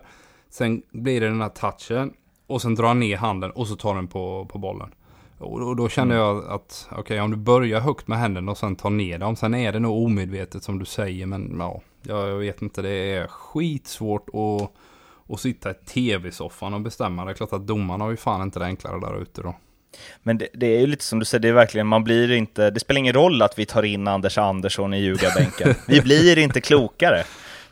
Sen 0.50 0.82
blir 0.90 1.20
det 1.20 1.28
den 1.28 1.40
här 1.40 1.48
touchen 1.48 2.12
och 2.46 2.62
sen 2.62 2.74
drar 2.74 2.88
han 2.88 3.00
ner 3.00 3.16
handen 3.16 3.50
och 3.50 3.66
så 3.66 3.76
tar 3.76 3.94
den 3.94 4.08
på, 4.08 4.48
på 4.52 4.58
bollen. 4.58 4.94
Och 5.44 5.76
då 5.76 5.88
kände 5.88 6.14
mm. 6.14 6.26
jag 6.26 6.46
att 6.52 6.86
okej 6.90 7.00
okay, 7.00 7.20
om 7.20 7.30
du 7.30 7.36
börjar 7.36 7.80
högt 7.80 8.08
med 8.08 8.18
händerna 8.18 8.50
och 8.50 8.58
sen 8.58 8.76
tar 8.76 8.90
ner 8.90 9.18
dem. 9.18 9.36
Sen 9.36 9.54
är 9.54 9.72
det 9.72 9.78
nog 9.78 10.04
omedvetet 10.04 10.62
som 10.62 10.78
du 10.78 10.84
säger 10.84 11.26
men 11.26 11.56
ja. 11.58 11.80
Jag, 12.06 12.28
jag 12.28 12.36
vet 12.36 12.62
inte, 12.62 12.82
det 12.82 13.12
är 13.12 13.26
skitsvårt 13.26 14.28
att, 14.28 14.70
att 15.34 15.40
sitta 15.40 15.70
i 15.70 15.74
tv-soffan 15.74 16.74
och 16.74 16.80
bestämma. 16.80 17.24
Det 17.24 17.30
är 17.30 17.34
klart 17.34 17.52
att 17.52 17.66
domarna 17.66 18.04
har 18.04 18.10
ju 18.10 18.16
fan 18.16 18.42
inte 18.42 18.58
det 18.58 18.64
enklare 18.64 19.00
där 19.00 19.22
ute 19.22 19.42
då. 19.42 19.56
Men 20.22 20.38
det, 20.38 20.48
det, 20.54 20.66
är 20.66 20.80
ju 20.80 20.86
lite 20.86 21.04
som 21.04 21.18
du 21.18 21.24
säger, 21.24 21.42
det 21.42 21.48
är 21.48 21.52
verkligen, 21.52 21.86
man 21.86 22.04
blir 22.04 22.32
inte, 22.32 22.70
det 22.70 22.80
spelar 22.80 22.98
ingen 22.98 23.12
roll 23.12 23.42
att 23.42 23.58
vi 23.58 23.66
tar 23.66 23.82
in 23.82 24.08
Anders 24.08 24.38
Andersson 24.38 24.94
i 24.94 25.00
ljugarbänken. 25.00 25.74
vi 25.88 26.00
blir 26.00 26.38
inte 26.38 26.60
klokare. 26.60 27.24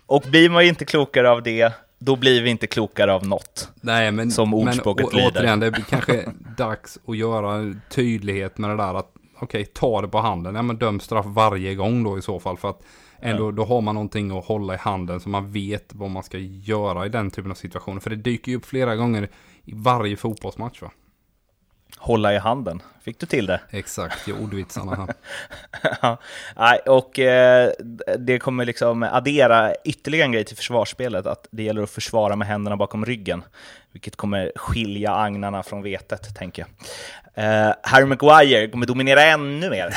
Och 0.06 0.22
blir 0.30 0.50
man 0.50 0.62
inte 0.62 0.84
klokare 0.84 1.30
av 1.30 1.42
det, 1.42 1.72
då 2.04 2.16
blir 2.16 2.42
vi 2.42 2.50
inte 2.50 2.66
klokare 2.66 3.14
av 3.14 3.26
något. 3.26 3.68
Nej, 3.80 4.12
men, 4.12 4.30
som 4.30 4.54
ordspråket 4.54 5.12
men, 5.12 5.20
å, 5.20 5.24
lyder. 5.24 5.40
Återigen, 5.40 5.60
det 5.60 5.66
är 5.66 5.70
kanske 5.88 6.32
dags 6.56 6.98
att 7.06 7.16
göra 7.16 7.74
tydlighet 7.90 8.58
med 8.58 8.70
det 8.70 8.76
där 8.76 8.94
att 8.94 9.12
okej, 9.36 9.60
okay, 9.60 9.64
ta 9.64 10.02
det 10.02 10.08
på 10.08 10.18
handen. 10.18 10.54
Ja, 10.54 10.62
men 10.62 10.76
döm 10.76 11.00
straff 11.00 11.26
varje 11.26 11.74
gång 11.74 12.04
då 12.04 12.18
i 12.18 12.22
så 12.22 12.40
fall. 12.40 12.56
För 12.56 12.70
att 12.70 12.82
ändå, 13.20 13.48
ja. 13.48 13.52
då 13.52 13.64
har 13.64 13.80
man 13.80 13.94
någonting 13.94 14.38
att 14.38 14.44
hålla 14.44 14.74
i 14.74 14.76
handen 14.76 15.20
så 15.20 15.28
man 15.28 15.52
vet 15.52 15.94
vad 15.94 16.10
man 16.10 16.22
ska 16.22 16.38
göra 16.38 17.06
i 17.06 17.08
den 17.08 17.30
typen 17.30 17.50
av 17.50 17.54
situationer. 17.54 18.00
För 18.00 18.10
det 18.10 18.16
dyker 18.16 18.52
ju 18.52 18.58
upp 18.58 18.66
flera 18.66 18.96
gånger 18.96 19.28
i 19.64 19.72
varje 19.74 20.16
fotbollsmatch 20.16 20.82
va? 20.82 20.90
Hålla 22.02 22.34
i 22.34 22.38
handen. 22.38 22.82
Fick 23.02 23.20
du 23.20 23.26
till 23.26 23.46
det? 23.46 23.60
Exakt, 23.70 24.28
jag 24.28 24.40
ordvitsarna 24.42 24.94
här. 24.96 25.14
ja, 26.56 26.78
och 26.86 27.18
eh, 27.18 27.70
det 28.18 28.38
kommer 28.38 28.64
liksom 28.64 29.02
addera 29.02 29.74
ytterligare 29.84 30.24
en 30.24 30.32
grej 30.32 30.44
till 30.44 30.56
försvarsspelet, 30.56 31.26
att 31.26 31.48
det 31.50 31.62
gäller 31.62 31.82
att 31.82 31.90
försvara 31.90 32.36
med 32.36 32.48
händerna 32.48 32.76
bakom 32.76 33.04
ryggen, 33.04 33.42
vilket 33.92 34.16
kommer 34.16 34.52
skilja 34.56 35.14
agnarna 35.14 35.62
från 35.62 35.82
vetet, 35.82 36.34
tänker 36.34 36.62
jag. 36.62 36.68
Uh, 37.38 37.74
Harry 37.82 38.04
Maguire 38.04 38.68
kommer 38.68 38.86
dominera 38.86 39.22
ännu 39.22 39.70
mer. 39.70 39.94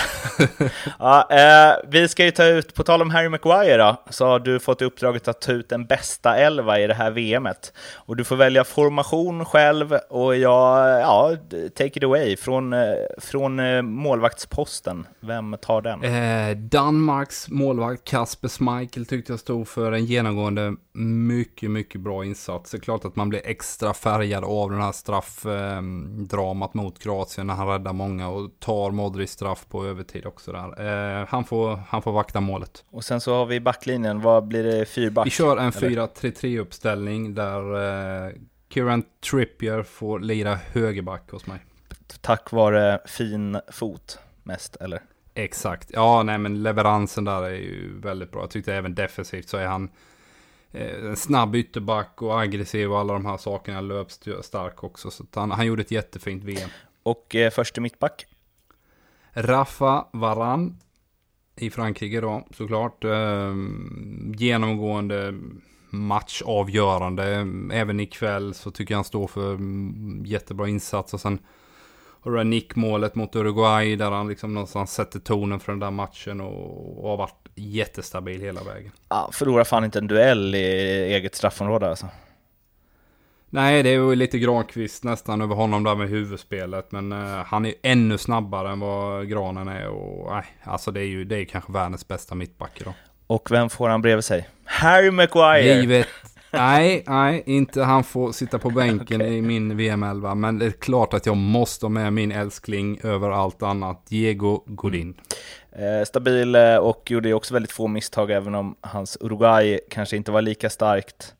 ja, 1.00 1.28
uh, 1.32 1.90
vi 1.92 2.08
ska 2.08 2.26
ju 2.26 2.32
ta 2.32 2.46
ut, 2.46 2.74
på 2.74 2.84
tal 2.84 3.02
om 3.02 3.10
Harry 3.10 3.30
Maguire 3.30 3.78
då, 3.78 4.04
så 4.10 4.26
har 4.26 4.40
du 4.40 4.60
fått 4.60 4.82
uppdraget 4.82 5.28
att 5.28 5.42
ta 5.42 5.52
ut 5.52 5.70
den 5.70 5.86
bästa 5.86 6.38
elva 6.38 6.80
i 6.80 6.88
det 6.88 6.94
här 6.94 7.12
VMet. 7.12 7.74
Och 7.96 8.16
du 8.16 8.24
får 8.24 8.36
välja 8.36 8.64
formation 8.64 9.46
själv 9.46 9.94
och 10.10 10.36
jag, 10.36 11.02
ja, 11.02 11.36
take 11.76 11.98
it 11.98 12.04
away 12.04 12.38
från, 12.38 12.74
uh, 12.74 12.96
från 13.18 13.86
målvaktsposten. 13.86 15.08
Vem 15.20 15.56
tar 15.62 15.82
den? 15.82 16.04
Eh, 16.04 16.58
Danmarks 16.58 17.50
målvakt 17.50 18.04
Kasper 18.04 18.48
Schmeichel 18.48 19.06
tyckte 19.06 19.32
jag 19.32 19.40
stod 19.40 19.68
för 19.68 19.92
en 19.92 20.06
genomgående 20.06 20.76
mycket, 20.94 21.72
mycket 21.72 22.02
bra 22.02 22.26
insats. 22.26 22.72
Det 22.72 22.78
är 22.78 22.82
klart 22.82 23.06
att 23.06 23.16
man 23.16 23.30
blir 23.30 23.42
extra 23.44 23.85
färgad 23.94 24.44
av 24.44 24.72
den 24.72 24.82
här 24.82 24.92
straffdramat 24.92 26.74
mot 26.74 27.00
Kroatien 27.00 27.16
Kroatien 27.26 27.48
när 27.48 27.54
han 27.54 27.68
räddar 27.68 27.94
många 27.94 28.30
och 28.30 28.52
tar 28.60 28.92
Modric 28.92 29.32
straff 29.32 29.66
på 29.70 29.86
övertid 29.86 30.26
också 30.26 30.52
där. 30.52 31.20
Eh, 31.22 31.28
han, 31.30 31.44
får, 31.44 31.80
han 31.88 32.02
får 32.02 32.12
vakta 32.12 32.42
målet. 32.42 32.86
Och 32.90 33.04
sen 33.04 33.22
så 33.22 33.36
har 33.36 33.46
vi 33.46 33.60
backlinjen, 33.60 34.22
vad 34.22 34.48
blir 34.48 34.64
det, 34.64 34.86
fyrback? 34.86 35.26
Vi 35.26 35.30
kör 35.30 35.58
en 35.58 35.72
4-3-3 35.72 36.60
uppställning 36.60 37.36
där 37.36 38.28
eh, 38.28 38.34
Kieran 38.70 39.04
Trippier 39.32 39.84
får 39.84 40.20
lira 40.20 40.56
högerback 40.56 41.32
hos 41.32 41.48
mig. 41.48 41.60
Tack 42.22 42.52
vare 42.52 43.00
fin 43.06 43.60
fot 43.72 44.20
mest, 44.44 44.76
eller? 44.76 45.02
Exakt, 45.34 45.90
ja 45.94 46.24
nej 46.24 46.38
men 46.38 46.64
leveransen 46.64 47.26
där 47.26 47.44
är 47.44 47.50
ju 47.50 48.00
väldigt 48.00 48.32
bra. 48.32 48.42
Jag 48.42 48.50
tyckte 48.50 48.74
även 48.74 48.96
defensivt 48.96 49.50
så 49.50 49.58
är 49.58 49.68
han 49.68 49.90
eh, 50.76 51.16
snabb 51.16 51.56
ytterback 51.56 52.22
och 52.22 52.42
aggressiv 52.42 52.92
och 52.92 53.00
alla 53.00 53.14
de 53.14 53.26
här 53.26 53.38
sakerna. 53.38 53.82
Löpstark 53.82 54.84
också. 54.84 55.12
Så 55.12 55.26
han, 55.34 55.52
han 55.52 55.66
gjorde 55.66 55.82
ett 55.82 55.92
jättefint 55.92 56.44
VM. 56.44 56.70
Och 57.04 57.36
eh, 57.36 57.52
förste 57.52 57.82
mittback? 57.82 58.26
Rafa 59.34 60.08
Varan 60.14 60.78
i 61.56 61.70
Frankrike 61.70 62.22
då 62.22 62.48
såklart. 62.52 63.04
Eh, 63.04 63.56
genomgående 64.36 65.34
matchavgörande. 65.90 67.48
Även 67.72 68.00
ikväll 68.00 68.54
så 68.54 68.72
tycker 68.72 68.94
jag 68.94 68.98
han 68.98 69.06
står 69.06 69.28
för 69.28 69.54
mm, 69.54 70.24
jättebra 70.26 70.68
insats. 70.68 71.14
Och 71.14 71.22
sen 71.22 71.40
har 72.26 72.38
du 72.38 72.44
nickmålet 72.44 73.16
mot 73.16 73.36
Uruguay 73.36 73.96
där 73.96 74.12
han 74.12 74.28
liksom 74.28 74.54
någonstans 74.54 74.94
sätter 74.94 75.20
tonen 75.20 75.60
för 75.60 75.72
den 75.72 75.80
där 75.80 75.92
matchen 75.92 76.42
och, 76.42 77.04
och 77.04 77.10
har 77.10 77.18
varit 77.18 77.48
jättestabil 77.56 78.42
hela 78.42 78.64
vägen. 78.64 78.92
Ja, 79.10 79.30
förlorar 79.34 79.64
fan 79.64 79.84
inte 79.84 80.00
en 80.00 80.08
duell 80.08 80.56
i 80.56 80.60
eget 81.14 81.36
straffområde 81.36 81.90
alltså. 81.90 82.08
Nej, 83.50 83.84
det 83.84 83.90
är 83.90 83.94
ju 83.94 84.16
lite 84.16 84.40
Granqvist 84.40 85.04
nästan 85.04 85.42
över 85.42 85.56
honom 85.56 85.84
där 85.84 85.96
med 85.96 86.10
huvudspelet. 86.10 86.92
Men 86.92 87.12
uh, 87.12 87.44
han 87.46 87.66
är 87.66 87.70
ju 87.70 87.76
ännu 87.82 88.18
snabbare 88.18 88.72
än 88.72 88.80
vad 88.80 89.30
Granen 89.30 89.68
är. 89.68 89.88
Och 89.88 90.32
nej, 90.32 90.46
alltså 90.64 90.92
det 90.92 91.00
är 91.00 91.08
ju 91.08 91.26
det 91.26 91.38
är 91.38 91.46
kanske 91.46 91.72
världens 91.72 92.08
bästa 92.08 92.36
mittback 92.36 92.82
idag. 92.82 92.94
Och 93.28 93.52
vem 93.52 93.70
får 93.70 93.90
han 93.90 94.02
bredvid 94.02 94.26
sig? 94.26 94.50
Harry 94.66 95.12
Maguire! 95.12 95.62
Givet. 95.62 96.08
Nej, 96.58 97.04
nej, 97.08 97.44
inte 97.46 97.84
han 97.84 98.04
får 98.04 98.32
sitta 98.32 98.60
på 98.60 98.70
bänken 98.70 99.22
i 99.22 99.42
min 99.42 99.78
VM-11. 99.78 100.36
Men 100.36 100.60
det 100.60 100.66
är 100.66 100.72
klart 100.72 101.14
att 101.14 101.26
jag 101.26 101.38
måste 101.38 101.86
ha 101.86 101.90
med 101.90 102.14
min 102.14 102.32
älskling 102.32 103.00
över 103.04 103.30
allt 103.30 103.64
annat. 103.64 104.06
Diego 104.06 104.64
Godin. 104.66 105.14
Eh, 105.72 106.06
stabil 106.08 106.56
eh, 106.56 106.76
och 106.76 107.12
gjorde 107.12 107.34
också 107.34 107.54
väldigt 107.54 107.72
få 107.72 107.88
misstag, 107.88 108.32
även 108.32 108.56
om 108.56 108.76
hans 108.82 109.18
Uruguay 109.22 109.80
kanske 109.90 110.18
inte 110.18 110.32
var 110.32 110.42
lika 110.42 110.70
starkt 110.70 111.36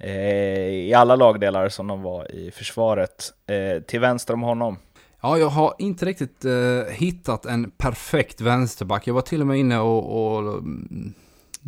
Eh, 0.00 0.68
i 0.68 0.94
alla 0.94 1.16
lagdelar 1.16 1.68
som 1.68 1.86
de 1.86 2.02
var 2.02 2.34
i 2.34 2.50
försvaret. 2.50 3.32
Eh, 3.46 3.82
till 3.82 4.00
vänster 4.00 4.34
om 4.34 4.42
honom. 4.42 4.76
Ja, 5.20 5.38
jag 5.38 5.48
har 5.48 5.74
inte 5.78 6.04
riktigt 6.04 6.44
eh, 6.44 6.92
hittat 6.92 7.46
en 7.46 7.70
perfekt 7.70 8.40
vänsterback. 8.40 9.06
Jag 9.06 9.14
var 9.14 9.20
till 9.20 9.40
och 9.40 9.46
med 9.46 9.58
inne 9.58 9.78
och, 9.78 10.32
och 10.32 10.52
mm, 10.52 11.14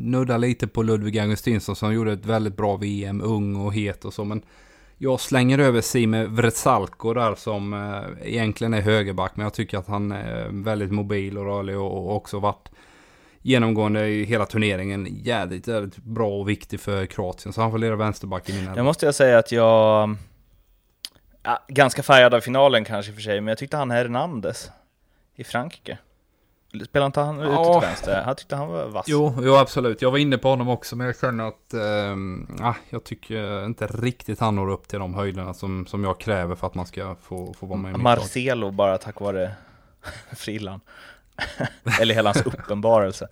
nudda 0.00 0.36
lite 0.36 0.66
på 0.66 0.82
Ludvig 0.82 1.18
Augustinsson 1.18 1.76
som 1.76 1.94
gjorde 1.94 2.12
ett 2.12 2.26
väldigt 2.26 2.56
bra 2.56 2.76
VM, 2.76 3.20
ung 3.20 3.56
och 3.56 3.74
het 3.74 4.04
och 4.04 4.14
så. 4.14 4.24
Men 4.24 4.42
jag 4.98 5.20
slänger 5.20 5.58
över 5.58 5.80
Sime 5.80 6.26
Vrsalko 6.26 7.14
där 7.14 7.34
som 7.34 7.74
eh, 7.74 8.28
egentligen 8.28 8.74
är 8.74 8.80
högerback. 8.80 9.32
Men 9.36 9.44
jag 9.44 9.54
tycker 9.54 9.78
att 9.78 9.86
han 9.86 10.12
är 10.12 10.48
väldigt 10.64 10.92
mobil 10.92 11.38
och 11.38 11.44
rörlig 11.44 11.78
och, 11.78 11.96
och 11.96 12.16
också 12.16 12.38
varit 12.38 12.68
genomgående 13.42 14.08
i 14.08 14.24
hela 14.24 14.46
turneringen. 14.46 15.08
Jävligt, 15.22 15.66
jävligt 15.66 15.96
bra 15.96 16.28
och 16.28 16.48
viktig 16.48 16.80
för 16.80 17.06
Kroatien. 17.06 17.52
Så 17.52 17.60
han 17.60 17.70
får 17.70 17.78
lira 17.78 17.96
vänsterback 17.96 18.48
i 18.48 18.52
min 18.52 18.74
Det 18.74 18.82
måste 18.82 19.06
jag 19.06 19.14
säga 19.14 19.38
att 19.38 19.52
jag... 19.52 20.16
Ja, 21.42 21.64
ganska 21.68 22.02
färgad 22.02 22.34
av 22.34 22.40
finalen 22.40 22.84
kanske 22.84 23.12
för 23.12 23.20
sig, 23.20 23.40
men 23.40 23.48
jag 23.48 23.58
tyckte 23.58 23.76
han 23.76 23.90
Hernandez 23.90 24.70
i 25.34 25.44
Frankrike. 25.44 25.98
Spelade 26.84 27.06
inte 27.06 27.20
han 27.20 27.38
ja. 27.38 27.44
ute 27.44 27.72
till 27.72 27.88
vänster? 27.88 28.22
Han 28.22 28.36
tyckte 28.36 28.56
han 28.56 28.68
var 28.68 28.86
vass. 28.86 29.06
Jo, 29.08 29.34
jo, 29.42 29.54
absolut. 29.54 30.02
Jag 30.02 30.10
var 30.10 30.18
inne 30.18 30.38
på 30.38 30.48
honom 30.48 30.68
också, 30.68 30.96
men 30.96 31.06
jag 31.06 31.18
känner 31.18 31.48
att 31.48 31.74
eh, 31.74 32.74
jag 32.90 33.04
tycker 33.04 33.64
inte 33.64 33.86
riktigt 33.86 34.40
han 34.40 34.56
når 34.56 34.70
upp 34.70 34.88
till 34.88 34.98
de 34.98 35.14
höjderna 35.14 35.54
som, 35.54 35.86
som 35.86 36.04
jag 36.04 36.20
kräver 36.20 36.54
för 36.54 36.66
att 36.66 36.74
man 36.74 36.86
ska 36.86 37.16
få, 37.22 37.54
få 37.54 37.66
vara 37.66 37.78
med 37.78 37.94
i 37.94 37.98
Marcelo 37.98 38.70
bara 38.70 38.98
tack 38.98 39.20
vare 39.20 39.52
frillan. 40.36 40.80
Eller 42.00 42.14
hela 42.14 42.28
hans 42.28 42.46
uppenbarelse. 42.46 43.28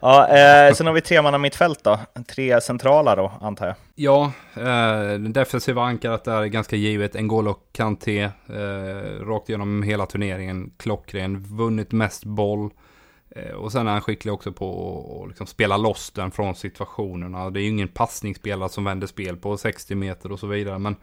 Ja, 0.00 0.28
eh, 0.28 0.74
sen 0.74 0.86
har 0.86 0.94
vi 0.94 1.00
tre 1.00 1.22
man 1.22 1.40
mittfält 1.40 1.84
då. 1.84 1.98
Tre 2.28 2.60
centrala 2.60 3.16
då, 3.16 3.32
antar 3.40 3.66
jag. 3.66 3.76
Ja, 3.94 4.32
eh, 4.54 5.18
defensiva 5.18 5.82
ankaret 5.82 6.26
är 6.26 6.44
ganska 6.44 6.76
givet. 6.76 7.14
N'Golo 7.14 7.54
Kanté, 7.72 8.22
eh, 8.22 9.24
rakt 9.26 9.48
igenom 9.48 9.82
hela 9.82 10.06
turneringen. 10.06 10.70
Klockren, 10.76 11.38
vunnit 11.38 11.92
mest 11.92 12.24
boll. 12.24 12.70
Eh, 13.36 13.54
och 13.54 13.72
sen 13.72 13.88
är 13.88 13.92
han 13.92 14.00
skicklig 14.00 14.34
också 14.34 14.52
på 14.52 15.20
att 15.22 15.28
liksom 15.28 15.46
spela 15.46 15.76
loss 15.76 16.10
den 16.10 16.30
från 16.30 16.54
situationerna. 16.54 17.50
Det 17.50 17.60
är 17.60 17.62
ju 17.62 17.68
ingen 17.68 17.88
passningsspelare 17.88 18.68
som 18.68 18.84
vänder 18.84 19.06
spel 19.06 19.36
på 19.36 19.56
60 19.56 19.94
meter 19.94 20.32
och 20.32 20.38
så 20.38 20.46
vidare. 20.46 20.78
Men 20.78 20.96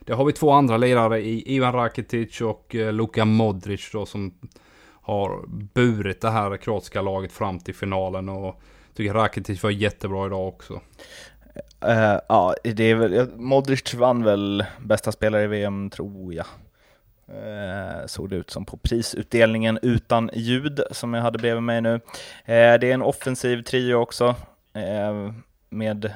det 0.00 0.12
har 0.12 0.24
vi 0.24 0.32
två 0.32 0.50
andra 0.50 0.76
lirare 0.76 1.20
i 1.20 1.54
Ivan 1.54 1.72
Rakitic 1.72 2.40
och 2.40 2.74
eh, 2.74 2.92
Luka 2.92 3.24
Modric 3.24 3.90
då 3.92 4.06
som 4.06 4.34
har 5.02 5.46
burit 5.48 6.20
det 6.20 6.30
här 6.30 6.56
kroatiska 6.56 7.02
laget 7.02 7.32
fram 7.32 7.58
till 7.58 7.74
finalen 7.74 8.28
och 8.28 8.60
tycker 8.94 9.14
Rakitic 9.14 9.62
var 9.62 9.70
jättebra 9.70 10.26
idag 10.26 10.48
också. 10.48 10.80
Uh, 11.88 12.18
ja, 12.28 12.54
det 12.62 12.84
är 12.84 12.94
väl, 12.94 13.30
Modric 13.36 13.94
vann 13.94 14.24
väl 14.24 14.64
bästa 14.80 15.12
spelare 15.12 15.42
i 15.42 15.46
VM 15.46 15.90
tror 15.90 16.34
jag. 16.34 16.46
Uh, 17.28 18.06
såg 18.06 18.30
det 18.30 18.36
ut 18.36 18.50
som 18.50 18.64
på 18.64 18.76
prisutdelningen 18.76 19.78
utan 19.82 20.30
ljud 20.34 20.80
som 20.90 21.14
jag 21.14 21.22
hade 21.22 21.38
bredvid 21.38 21.62
mig 21.62 21.80
nu. 21.80 21.94
Uh, 21.94 22.00
det 22.44 22.54
är 22.84 22.94
en 22.94 23.02
offensiv 23.02 23.62
trio 23.62 23.94
också 23.94 24.34
med 25.70 26.12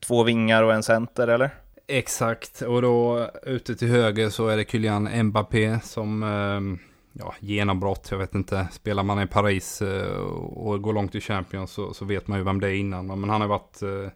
två 0.00 0.22
vingar 0.22 0.62
och 0.62 0.74
en 0.74 0.82
center 0.82 1.28
eller? 1.28 1.50
Exakt, 1.86 2.62
och 2.62 2.82
då 2.82 3.30
ute 3.42 3.76
till 3.76 3.88
höger 3.88 4.30
så 4.30 4.48
är 4.48 4.56
det 4.56 4.70
Kylian 4.70 5.22
Mbappé 5.22 5.78
som 5.82 6.22
ja, 7.18 7.34
genombrott. 7.40 8.08
Jag 8.10 8.18
vet 8.18 8.34
inte, 8.34 8.68
spelar 8.72 9.02
man 9.02 9.22
i 9.22 9.26
Paris 9.26 9.82
eh, 9.82 10.16
och 10.16 10.82
går 10.82 10.92
långt 10.92 11.14
i 11.14 11.20
Champions 11.20 11.70
så, 11.70 11.94
så, 11.94 12.04
vet 12.04 12.28
man 12.28 12.38
ju 12.38 12.44
vem 12.44 12.60
det 12.60 12.68
är 12.68 12.74
innan. 12.74 13.06
Men 13.06 13.30
han 13.30 13.40
har 13.40 13.48
varit 13.48 13.82
eh, 13.82 14.12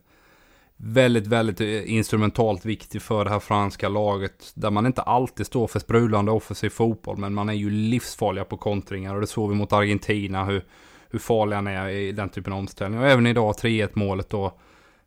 väldigt, 0.77 1.27
väldigt 1.27 1.61
eh, 1.61 1.93
instrumentalt 1.93 2.65
viktig 2.65 3.03
för 3.03 3.25
det 3.25 3.31
här 3.31 3.41
franska 3.41 3.89
laget. 3.89 4.53
Där 4.55 4.71
man 4.71 4.87
inte 4.87 5.03
alltid 5.03 5.47
står 5.47 5.67
för 5.67 5.79
sprudlande 5.79 6.33
offensiv 6.33 6.71
fotboll. 6.71 7.17
Men 7.17 7.35
man 7.35 7.49
är 7.49 7.53
ju 7.55 7.71
livsfarliga 7.71 8.45
på 8.45 8.57
kontringar. 8.57 9.15
Och 9.15 9.21
det 9.21 9.27
såg 9.27 9.51
vi 9.51 9.57
mot 9.57 9.73
Argentina 9.73 10.45
hur, 10.45 10.65
hur 11.11 11.19
farlig 11.19 11.57
han 11.57 11.67
är 11.67 11.89
i 11.89 12.13
den 12.13 12.29
typen 12.29 12.53
av 12.53 12.59
omställning. 12.59 13.01
Och 13.01 13.07
även 13.07 13.27
idag 13.27 13.55
3-1 13.55 13.91
målet 13.95 14.31
då. 14.31 14.45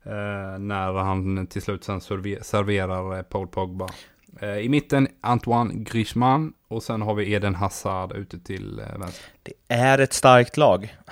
Eh, 0.06 0.60
när 0.60 0.94
han 0.94 1.48
till 1.48 1.62
slut 1.62 1.84
sen 1.84 2.02
serverar 2.02 3.24
Paul 3.24 3.48
Pogba. 3.48 3.90
Eh, 4.42 4.58
I 4.58 4.70
mitten 4.70 5.08
Antoine 5.22 5.84
Griezmann 5.84 6.54
och 6.68 6.84
sen 6.84 7.02
har 7.02 7.14
vi 7.14 7.34
Eden 7.34 7.56
Hazard 7.56 8.12
ute 8.12 8.40
till 8.40 8.80
eh, 8.80 9.00
vänster. 9.00 9.26
Det 9.44 9.54
är 9.68 10.00
ett 10.00 10.14
starkt 10.14 10.58
lag. 10.58 10.98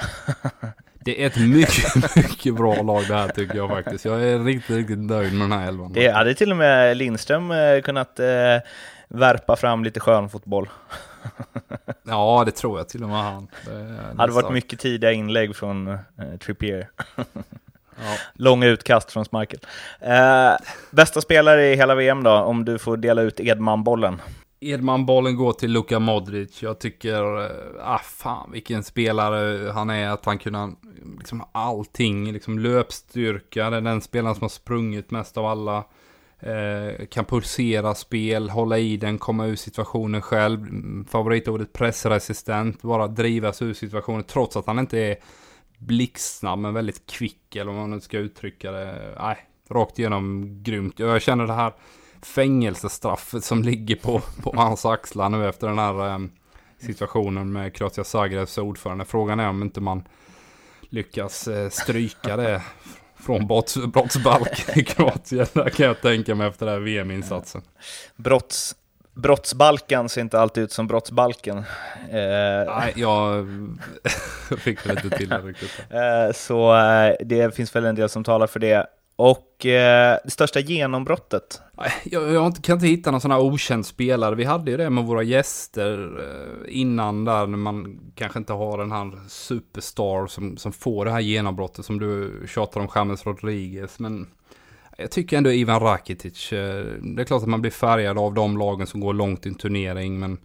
Det 1.05 1.23
är 1.23 1.27
ett 1.27 1.39
mycket, 1.39 2.15
mycket 2.15 2.55
bra 2.55 2.81
lag 2.81 3.03
det 3.07 3.13
här 3.13 3.27
tycker 3.27 3.55
jag 3.55 3.69
faktiskt. 3.69 4.05
Jag 4.05 4.23
är 4.23 4.39
riktigt, 4.39 4.75
riktigt 4.75 4.99
nöjd 4.99 5.33
med 5.33 5.49
den 5.49 5.59
här 5.59 5.67
elvan. 5.67 5.93
Det 5.93 6.09
hade 6.09 6.33
till 6.33 6.51
och 6.51 6.57
med 6.57 6.97
Lindström 6.97 7.51
eh, 7.51 7.81
kunnat 7.81 8.19
eh, 8.19 8.57
värpa 9.07 9.55
fram 9.55 9.83
lite 9.83 9.99
skön 9.99 10.29
fotboll. 10.29 10.69
ja, 12.03 12.43
det 12.45 12.51
tror 12.51 12.79
jag 12.79 12.89
till 12.89 13.03
och 13.03 13.09
med 13.09 13.23
han. 13.23 13.47
Det, 13.65 13.71
det 13.73 14.17
hade 14.17 14.33
varit 14.33 14.53
mycket 14.53 14.79
tidiga 14.79 15.11
inlägg 15.11 15.55
från 15.55 15.87
eh, 15.87 15.97
Trippier 16.41 16.89
ja. 18.01 18.17
Långa 18.33 18.67
utkast 18.67 19.11
från 19.11 19.25
Smarkel. 19.25 19.59
Eh, 19.99 20.53
bästa 20.91 21.21
spelare 21.21 21.73
i 21.73 21.75
hela 21.75 21.95
VM 21.95 22.23
då, 22.23 22.31
om 22.31 22.65
du 22.65 22.79
får 22.79 22.97
dela 22.97 23.21
ut 23.21 23.39
Edman-bollen? 23.39 24.21
Edman-bollen 24.59 25.35
går 25.35 25.53
till 25.53 25.71
Luka 25.71 25.99
Modric. 25.99 26.63
Jag 26.63 26.79
tycker, 26.79 27.45
eh, 27.45 27.51
ah 27.79 27.99
fan 27.99 28.51
vilken 28.51 28.83
spelare 28.83 29.71
han 29.71 29.89
är. 29.89 30.09
Att 30.09 30.25
han 30.25 30.37
kunde, 30.37 30.71
liksom 31.17 31.43
allting, 31.51 32.31
liksom 32.33 32.59
löpstyrka. 32.59 33.69
Det 33.69 33.77
är 33.77 33.81
den 33.81 34.01
spelaren 34.01 34.35
som 34.35 34.43
har 34.43 34.49
sprungit 34.49 35.11
mest 35.11 35.37
av 35.37 35.45
alla. 35.45 35.83
Eh, 36.39 37.05
kan 37.05 37.25
pulsera 37.25 37.95
spel, 37.95 38.49
hålla 38.49 38.77
i 38.77 38.97
den, 38.97 39.17
komma 39.17 39.45
ur 39.45 39.55
situationen 39.55 40.21
själv. 40.21 40.59
Mm, 40.59 41.05
favoritordet 41.09 41.73
pressresistent, 41.73 42.81
bara 42.81 43.07
drivas 43.07 43.61
ur 43.61 43.73
situationen 43.73 44.23
trots 44.23 44.57
att 44.57 44.67
han 44.67 44.79
inte 44.79 44.99
är 44.99 45.15
blixtsnabb 45.81 46.59
men 46.59 46.73
väldigt 46.73 47.05
kvick 47.05 47.55
eller 47.55 47.71
vad 47.71 47.75
man 47.75 47.89
nu 47.89 48.01
ska 48.01 48.17
uttrycka 48.17 48.71
det. 48.71 49.15
Nej, 49.19 49.37
rakt 49.69 49.99
igenom 49.99 50.45
grymt. 50.63 50.99
Jag 50.99 51.21
känner 51.21 51.47
det 51.47 51.53
här 51.53 51.73
fängelsestraffet 52.21 53.43
som 53.43 53.63
ligger 53.63 53.95
på, 53.95 54.21
på 54.43 54.53
hans 54.55 54.85
axlar 54.85 55.29
nu 55.29 55.49
efter 55.49 55.67
den 55.67 55.79
här 55.79 56.09
eh, 56.09 56.19
situationen 56.79 57.51
med 57.51 57.75
Kroatia 57.75 58.03
Zagrebs 58.03 58.57
ordförande. 58.57 59.05
Frågan 59.05 59.39
är 59.39 59.49
om 59.49 59.61
inte 59.61 59.81
man 59.81 60.03
lyckas 60.89 61.47
eh, 61.47 61.69
stryka 61.69 62.37
det 62.37 62.61
från 63.15 63.47
brotts, 63.47 63.77
brottsbalken 63.77 64.79
i 64.79 64.83
Kroatien. 64.83 65.47
Där 65.53 65.69
kan 65.69 65.85
jag 65.85 66.01
tänka 66.01 66.35
mig 66.35 66.47
efter 66.47 66.65
den 66.65 66.75
här 66.75 66.81
VM-insatsen. 66.81 67.61
Brotts, 68.15 68.75
brottsbalkan 69.13 70.09
ser 70.09 70.21
inte 70.21 70.39
alltid 70.39 70.63
ut 70.63 70.71
som 70.71 70.87
brottsbalken. 70.87 71.57
Eh, 71.57 72.75
Nej, 72.77 72.93
jag 72.95 73.47
fick 74.57 74.85
väl 74.89 74.97
inte 75.03 75.17
till 75.17 75.29
det 75.29 75.37
riktigt. 75.37 75.71
Eh, 75.89 76.33
så 76.33 76.75
eh, 76.75 77.15
det 77.19 77.55
finns 77.55 77.75
väl 77.75 77.85
en 77.85 77.95
del 77.95 78.09
som 78.09 78.23
talar 78.23 78.47
för 78.47 78.59
det. 78.59 78.87
Och 79.15 79.65
eh, 79.65 80.17
det 80.23 80.31
största 80.31 80.59
genombrottet? 80.59 81.61
Jag, 82.03 82.33
jag 82.33 82.55
kan 82.63 82.73
inte 82.73 82.87
hitta 82.87 83.11
någon 83.11 83.21
sån 83.21 83.31
här 83.31 83.39
okänd 83.39 83.85
spelare. 83.85 84.35
Vi 84.35 84.43
hade 84.43 84.71
ju 84.71 84.77
det 84.77 84.89
med 84.89 85.03
våra 85.03 85.23
gäster 85.23 86.19
eh, 86.19 86.79
innan 86.79 87.25
där 87.25 87.47
när 87.47 87.57
man 87.57 87.99
kanske 88.15 88.39
inte 88.39 88.53
har 88.53 88.77
den 88.77 88.91
här 88.91 89.29
superstar 89.29 90.27
som, 90.27 90.57
som 90.57 90.71
får 90.71 91.05
det 91.05 91.11
här 91.11 91.19
genombrottet 91.19 91.85
som 91.85 91.99
du 91.99 92.43
tjatar 92.47 92.81
om 92.81 92.87
James 92.95 93.25
Rodriguez. 93.25 93.99
Men 93.99 94.27
jag 94.97 95.11
tycker 95.11 95.37
ändå 95.37 95.51
Ivan 95.51 95.79
Rakitic. 95.79 96.53
Eh, 96.53 96.85
det 97.01 97.21
är 97.21 97.25
klart 97.25 97.41
att 97.41 97.49
man 97.49 97.61
blir 97.61 97.71
färgad 97.71 98.17
av 98.17 98.33
de 98.33 98.57
lagen 98.57 98.87
som 98.87 98.99
går 98.99 99.13
långt 99.13 99.45
i 99.45 99.49
en 99.49 99.55
turnering. 99.55 100.19
Men 100.19 100.37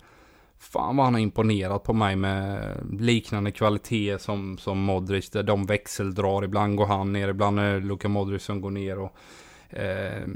fan 0.59 0.97
vad 0.97 1.07
han 1.07 1.15
har 1.15 1.21
imponerat 1.21 1.83
på 1.83 1.93
mig 1.93 2.17
med 2.17 2.77
liknande 3.01 3.51
kvalitet 3.51 4.19
som, 4.19 4.59
som 4.59 4.79
Modric. 4.79 5.31
Där 5.31 5.43
de 5.43 5.67
växeldrar, 5.67 6.45
ibland 6.45 6.77
går 6.77 6.87
han 6.87 7.13
ner, 7.13 7.29
ibland 7.29 7.61
är 7.61 7.75
det 7.75 7.81
Luka 7.81 8.09
Modric 8.09 8.43
som 8.43 8.61
går 8.61 8.71
ner. 8.71 8.99
Och, 8.99 9.13
eh, 9.71 10.27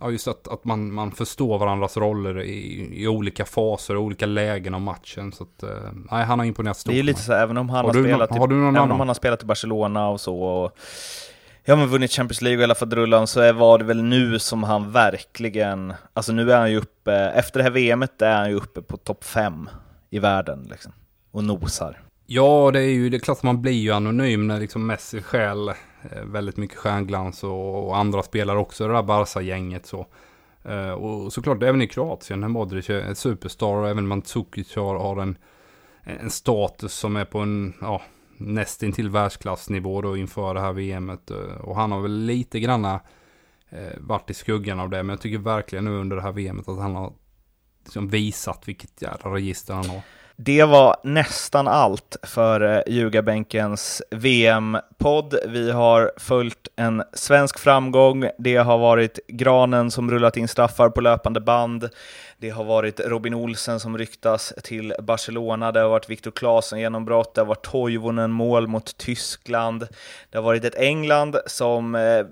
ja, 0.00 0.10
just 0.10 0.28
att, 0.28 0.48
att 0.48 0.64
man, 0.64 0.92
man 0.92 1.10
förstår 1.10 1.58
varandras 1.58 1.96
roller 1.96 2.42
i, 2.42 2.90
i 2.92 3.08
olika 3.08 3.44
faser 3.44 3.96
och 3.96 4.02
olika 4.02 4.26
lägen 4.26 4.74
av 4.74 4.80
matchen. 4.80 5.32
Så 5.32 5.44
att, 5.44 5.62
eh, 5.62 5.92
nej, 6.10 6.24
han 6.24 6.38
har 6.38 6.46
imponerat 6.46 6.76
stort. 6.76 6.92
Det 6.92 6.98
är 6.98 7.02
lite 7.02 7.22
så, 7.22 7.32
även 7.32 7.56
om 7.56 7.68
han 7.68 7.84
har, 7.84 7.94
har 7.94 8.02
spelat, 8.02 8.30
någon, 8.30 8.38
har 8.38 8.46
även 8.46 8.66
annan? 8.66 8.92
om 8.92 8.98
han 8.98 9.08
har 9.08 9.14
spelat 9.14 9.42
i 9.42 9.46
Barcelona 9.46 10.08
och 10.08 10.20
så, 10.20 10.42
och 10.42 10.78
Ja 11.70 11.76
men 11.76 11.88
vunnit 11.88 12.12
Champions 12.12 12.42
League 12.42 12.58
och 12.58 12.62
hela 12.62 12.74
faderullan 12.74 13.26
så 13.26 13.52
var 13.52 13.78
det 13.78 13.84
väl 13.84 14.02
nu 14.02 14.38
som 14.38 14.62
han 14.62 14.92
verkligen, 14.92 15.94
alltså 16.12 16.32
nu 16.32 16.52
är 16.52 16.58
han 16.58 16.70
ju 16.70 16.76
uppe, 16.76 17.12
efter 17.12 17.58
det 17.58 17.64
här 17.64 17.70
VMet 17.70 18.22
är 18.22 18.36
han 18.36 18.50
ju 18.50 18.56
uppe 18.56 18.82
på 18.82 18.96
topp 18.96 19.24
5 19.24 19.68
i 20.10 20.18
världen 20.18 20.66
liksom, 20.70 20.92
och 21.30 21.44
nosar. 21.44 22.00
Ja, 22.26 22.70
det 22.70 22.80
är 22.80 22.88
ju 22.88 23.10
det 23.10 23.16
är 23.16 23.18
klart 23.18 23.36
att 23.36 23.42
man 23.42 23.62
blir 23.62 23.72
ju 23.72 23.92
anonym 23.92 24.46
när 24.46 24.60
liksom 24.60 24.86
Messi 24.86 25.22
själv 25.22 25.68
eh, 26.02 26.24
väldigt 26.24 26.56
mycket 26.56 26.78
stjärnglans 26.78 27.44
och, 27.44 27.86
och 27.86 27.96
andra 27.96 28.22
spelare 28.22 28.58
också, 28.58 28.86
det 28.86 28.94
där 28.94 29.02
Barca-gänget 29.02 29.86
så. 29.86 30.06
Uh, 30.68 30.90
och 30.90 31.32
såklart 31.32 31.62
även 31.62 31.82
i 31.82 31.86
Kroatien, 31.86 32.40
när 32.40 32.48
Modric 32.48 32.90
är 32.90 33.00
en 33.00 33.16
superstar 33.16 33.74
och 33.74 33.88
även 33.88 34.08
Mandzukic 34.08 34.76
har, 34.76 34.98
har 34.98 35.22
en, 35.22 35.38
en 36.04 36.30
status 36.30 36.94
som 36.94 37.16
är 37.16 37.24
på 37.24 37.38
en, 37.38 37.74
ja, 37.80 38.02
nästintill 38.40 39.10
världsklassnivå 39.10 40.02
då 40.02 40.16
inför 40.16 40.54
det 40.54 40.60
här 40.60 40.72
VMet. 40.72 41.30
Eh, 41.30 41.36
och 41.38 41.76
han 41.76 41.92
har 41.92 42.00
väl 42.00 42.24
lite 42.24 42.60
granna 42.60 43.00
eh, 43.68 43.98
varit 43.98 44.30
i 44.30 44.34
skuggan 44.34 44.80
av 44.80 44.90
det. 44.90 45.02
Men 45.02 45.10
jag 45.10 45.20
tycker 45.20 45.38
verkligen 45.38 45.84
nu 45.84 45.90
under 45.90 46.16
det 46.16 46.22
här 46.22 46.32
VMet 46.32 46.68
att 46.68 46.78
han 46.78 46.94
har 46.94 47.12
liksom 47.84 48.08
visat 48.08 48.68
vilket 48.68 49.02
jävla 49.02 49.34
register 49.34 49.74
han 49.74 49.88
har. 49.88 50.02
Det 50.42 50.64
var 50.64 50.96
nästan 51.02 51.68
allt 51.68 52.16
för 52.22 52.60
eh, 52.60 52.82
Ljugarbänkens 52.86 54.02
VM-podd. 54.10 55.34
Vi 55.48 55.70
har 55.70 56.12
följt 56.16 56.68
en 56.76 57.02
svensk 57.12 57.58
framgång. 57.58 58.30
Det 58.38 58.56
har 58.56 58.78
varit 58.78 59.18
Granen 59.28 59.90
som 59.90 60.10
rullat 60.10 60.36
in 60.36 60.48
straffar 60.48 60.88
på 60.88 61.00
löpande 61.00 61.40
band. 61.40 61.88
Det 62.38 62.50
har 62.50 62.64
varit 62.64 63.00
Robin 63.00 63.34
Olsen 63.34 63.80
som 63.80 63.98
ryktas 63.98 64.52
till 64.62 64.94
Barcelona. 65.02 65.72
Det 65.72 65.80
har 65.80 65.88
varit 65.88 66.10
Viktor 66.10 66.30
Claesson 66.30 66.80
genombrott. 66.80 67.34
Det 67.34 67.40
har 67.40 67.46
varit 67.46 67.70
Toivonen 67.70 68.30
mål 68.30 68.66
mot 68.66 68.96
Tyskland. 68.96 69.88
Det 70.30 70.38
har 70.38 70.42
varit 70.42 70.64
ett 70.64 70.78
England 70.78 71.36
som 71.46 71.94
eh, 71.94 72.26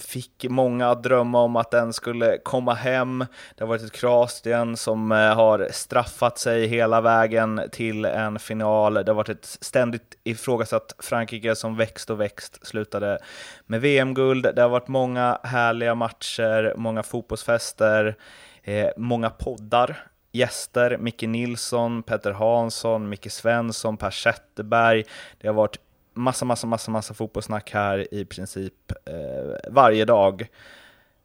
fick 0.00 0.46
många 0.48 0.90
att 0.90 1.02
drömma 1.02 1.40
om 1.40 1.56
att 1.56 1.70
den 1.70 1.92
skulle 1.92 2.38
komma 2.38 2.74
hem. 2.74 3.18
Det 3.54 3.64
har 3.64 3.68
varit 3.68 3.82
ett 3.82 3.92
Kroatien 3.92 4.76
som 4.76 5.12
eh, 5.12 5.18
har 5.18 5.68
straffat 5.72 6.38
sig 6.38 6.66
hela 6.66 7.00
vägen 7.00 7.60
till 7.72 8.04
en 8.04 8.38
final. 8.38 8.94
Det 8.94 9.06
har 9.06 9.14
varit 9.14 9.28
ett 9.28 9.58
ständigt 9.60 10.18
ifrågasatt 10.24 10.94
Frankrike 10.98 11.54
som 11.54 11.76
växt 11.76 12.10
och 12.10 12.20
växt, 12.20 12.66
slutade 12.66 13.18
med 13.66 13.80
VM-guld. 13.80 14.54
Det 14.54 14.62
har 14.62 14.68
varit 14.68 14.88
många 14.88 15.38
härliga 15.42 15.94
matcher, 15.94 16.74
många 16.76 17.02
fotbollsfester, 17.02 18.16
eh, 18.62 18.88
många 18.96 19.30
poddar 19.30 20.06
gäster, 20.32 20.96
Micke 20.98 21.22
Nilsson, 21.22 22.02
Petter 22.02 22.32
Hansson, 22.32 23.08
Micke 23.08 23.30
Svensson, 23.30 23.96
Per 23.96 24.10
Zetterberg. 24.10 25.04
Det 25.40 25.48
har 25.48 25.54
varit 25.54 25.78
massa, 26.14 26.44
massa, 26.44 26.66
massa, 26.66 26.90
massa 26.90 27.14
fotbollssnack 27.14 27.70
här 27.70 28.14
i 28.14 28.24
princip 28.24 28.92
eh, 29.06 29.72
varje 29.72 30.04
dag. 30.04 30.48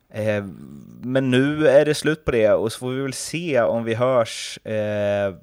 Eh, 0.10 0.44
men 1.02 1.32
nu 1.32 1.68
är 1.68 1.86
det 1.86 1.96
slut 1.96 2.26
på 2.26 2.32
det 2.32 2.52
och 2.52 2.72
så 2.72 2.80
får 2.80 2.90
vi 2.90 3.02
väl 3.02 3.14
se 3.14 3.62
om 3.62 3.84
vi 3.84 3.94
hörs 3.94 4.60
eh, 4.64 5.36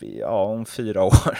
ja, 0.00 0.44
om 0.44 0.66
fyra 0.66 1.04
år. 1.04 1.38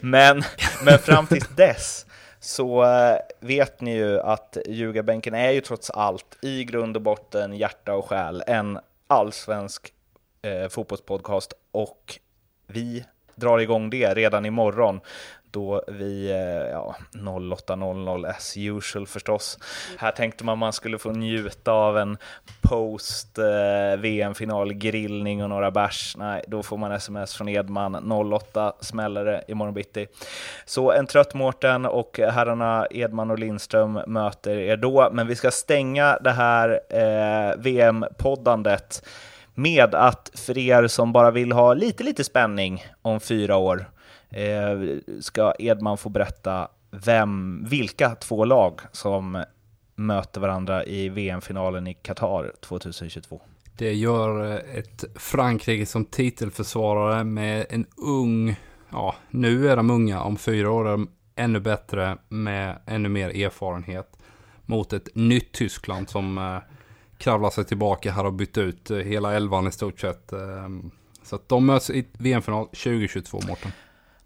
men, 0.00 0.42
men 0.84 0.98
fram 0.98 1.26
till 1.26 1.44
dess 1.56 2.06
så 2.40 2.84
eh, 2.84 3.16
vet 3.40 3.80
ni 3.80 3.96
ju 3.96 4.20
att 4.20 4.56
Ljugarbänken 4.66 5.34
är 5.34 5.50
ju 5.50 5.60
trots 5.60 5.90
allt 5.90 6.38
i 6.42 6.64
grund 6.64 6.96
och 6.96 7.02
botten, 7.02 7.56
hjärta 7.56 7.94
och 7.94 8.08
själ, 8.08 8.42
en 8.46 8.78
allsvensk 9.06 9.92
eh, 10.42 10.68
fotbollspodcast 10.68 11.52
och 11.72 12.18
vi 12.66 13.04
drar 13.34 13.58
igång 13.58 13.90
det 13.90 14.14
redan 14.14 14.46
imorgon 14.46 15.00
då 15.54 15.82
vi, 15.88 16.30
eh, 16.30 16.70
ja, 16.72 16.96
08.00 17.12 18.30
as 18.30 18.56
usual 18.56 19.06
förstås. 19.06 19.58
Här 19.98 20.10
tänkte 20.10 20.44
man 20.44 20.58
man 20.58 20.72
skulle 20.72 20.98
få 20.98 21.10
njuta 21.10 21.72
av 21.72 21.98
en 21.98 22.18
post 22.60 23.38
eh, 23.38 24.00
VM-final 24.00 24.72
grillning 24.72 25.42
och 25.42 25.48
några 25.48 25.70
bärs. 25.70 26.16
Nej, 26.18 26.44
då 26.48 26.62
får 26.62 26.76
man 26.76 26.92
sms 26.92 27.34
från 27.34 27.48
Edman 27.48 28.12
08 28.32 28.72
smäller 28.80 29.24
det 29.24 29.44
imorgon 29.48 29.74
bitti. 29.74 30.06
Så 30.64 30.92
en 30.92 31.06
trött 31.06 31.34
Mårten 31.34 31.86
och 31.86 32.18
herrarna 32.18 32.86
Edman 32.90 33.30
och 33.30 33.38
Lindström 33.38 34.00
möter 34.06 34.56
er 34.56 34.76
då, 34.76 35.08
men 35.12 35.26
vi 35.26 35.36
ska 35.36 35.50
stänga 35.50 36.18
det 36.20 36.30
här 36.30 36.80
eh, 36.88 37.56
VM-poddandet 37.58 39.02
med 39.54 39.94
att 39.94 40.30
för 40.34 40.58
er 40.58 40.86
som 40.86 41.12
bara 41.12 41.30
vill 41.30 41.52
ha 41.52 41.74
lite, 41.74 42.04
lite 42.04 42.24
spänning 42.24 42.84
om 43.02 43.20
fyra 43.20 43.56
år 43.56 43.86
Eh, 44.34 44.98
ska 45.20 45.54
Edman 45.58 45.98
få 45.98 46.08
berätta 46.08 46.68
vem, 46.90 47.64
vilka 47.68 48.14
två 48.14 48.44
lag 48.44 48.80
som 48.92 49.44
möter 49.94 50.40
varandra 50.40 50.84
i 50.84 51.08
VM-finalen 51.08 51.86
i 51.86 51.94
Qatar 51.94 52.52
2022. 52.60 53.40
Det 53.76 53.94
gör 53.94 54.52
eh, 54.52 54.78
ett 54.78 55.04
Frankrike 55.16 55.86
som 55.86 56.04
titelförsvarare 56.04 57.24
med 57.24 57.66
en 57.70 57.86
ung, 57.96 58.56
ja 58.90 59.14
nu 59.30 59.68
är 59.68 59.76
de 59.76 59.90
unga, 59.90 60.22
om 60.22 60.36
fyra 60.36 60.70
år 60.70 60.88
är 60.88 60.90
de 60.90 61.10
ännu 61.36 61.60
bättre 61.60 62.18
med 62.28 62.78
ännu 62.86 63.08
mer 63.08 63.44
erfarenhet 63.44 64.16
mot 64.66 64.92
ett 64.92 65.08
nytt 65.14 65.52
Tyskland 65.52 66.10
som 66.10 66.38
eh, 66.38 66.58
kravlar 67.18 67.50
sig 67.50 67.64
tillbaka 67.64 68.12
här 68.12 68.26
och 68.26 68.32
bytt 68.32 68.58
ut 68.58 68.90
hela 68.90 69.34
elvan 69.34 69.66
i 69.66 69.72
stort 69.72 70.00
sett. 70.00 70.32
Ehm, 70.32 70.90
så 71.22 71.36
att 71.36 71.48
de 71.48 71.66
möts 71.66 71.90
i 71.90 72.06
VM-final 72.12 72.66
2022, 72.66 73.40
Mårten. 73.48 73.72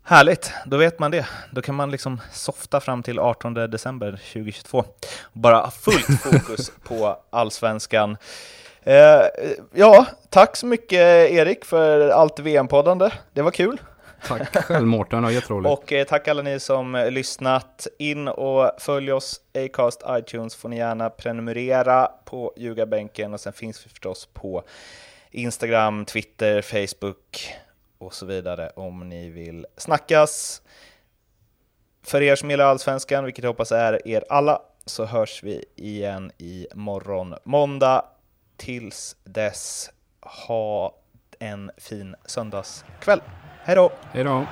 Härligt, 0.08 0.52
då 0.66 0.76
vet 0.76 0.98
man 0.98 1.10
det. 1.10 1.26
Då 1.50 1.62
kan 1.62 1.74
man 1.74 1.90
liksom 1.90 2.20
softa 2.32 2.80
fram 2.80 3.02
till 3.02 3.18
18 3.18 3.54
december 3.54 4.10
2022 4.10 4.78
och 4.78 4.86
bara 5.32 5.56
ha 5.56 5.70
fullt 5.70 6.22
fokus 6.22 6.72
på 6.84 7.18
allsvenskan. 7.30 8.16
Eh, 8.82 9.22
ja, 9.74 10.06
tack 10.30 10.56
så 10.56 10.66
mycket 10.66 11.30
Erik 11.30 11.64
för 11.64 12.08
allt 12.08 12.38
VM-poddande. 12.38 13.10
Det 13.32 13.42
var 13.42 13.50
kul. 13.50 13.80
Tack 14.28 14.64
själv 14.64 14.86
Mårten, 14.86 15.22
det 15.22 15.32
jätteroligt. 15.32 15.72
Och 15.72 15.92
eh, 15.92 16.06
tack 16.06 16.28
alla 16.28 16.42
ni 16.42 16.60
som 16.60 17.06
lyssnat. 17.10 17.86
In 17.98 18.28
och 18.28 18.70
följ 18.78 19.12
oss, 19.12 19.40
Acast, 19.54 20.02
iTunes 20.08 20.54
får 20.54 20.68
ni 20.68 20.76
gärna 20.76 21.10
prenumerera 21.10 22.08
på 22.24 22.52
Ljugarbänken 22.56 23.34
och 23.34 23.40
sen 23.40 23.52
finns 23.52 23.86
vi 23.86 23.90
förstås 23.90 24.28
på 24.32 24.62
Instagram, 25.30 26.04
Twitter, 26.04 26.62
Facebook 26.62 27.52
och 27.98 28.14
så 28.14 28.26
vidare 28.26 28.70
om 28.76 29.08
ni 29.08 29.28
vill 29.28 29.66
snackas. 29.76 30.62
För 32.02 32.22
er 32.22 32.36
som 32.36 32.50
gillar 32.50 32.64
Allsvenskan, 32.64 33.24
vilket 33.24 33.44
jag 33.44 33.50
hoppas 33.50 33.72
är 33.72 34.08
er 34.08 34.24
alla, 34.28 34.62
så 34.86 35.04
hörs 35.04 35.42
vi 35.42 35.64
igen 35.76 36.32
i 36.38 36.66
morgon 36.74 37.34
måndag. 37.44 38.04
Tills 38.56 39.16
dess, 39.24 39.90
ha 40.20 40.94
en 41.38 41.70
fin 41.76 42.16
söndagskväll. 42.26 43.20
Hej 43.62 43.76
då! 43.76 43.92
Hej 44.12 44.24
då! 44.24 44.46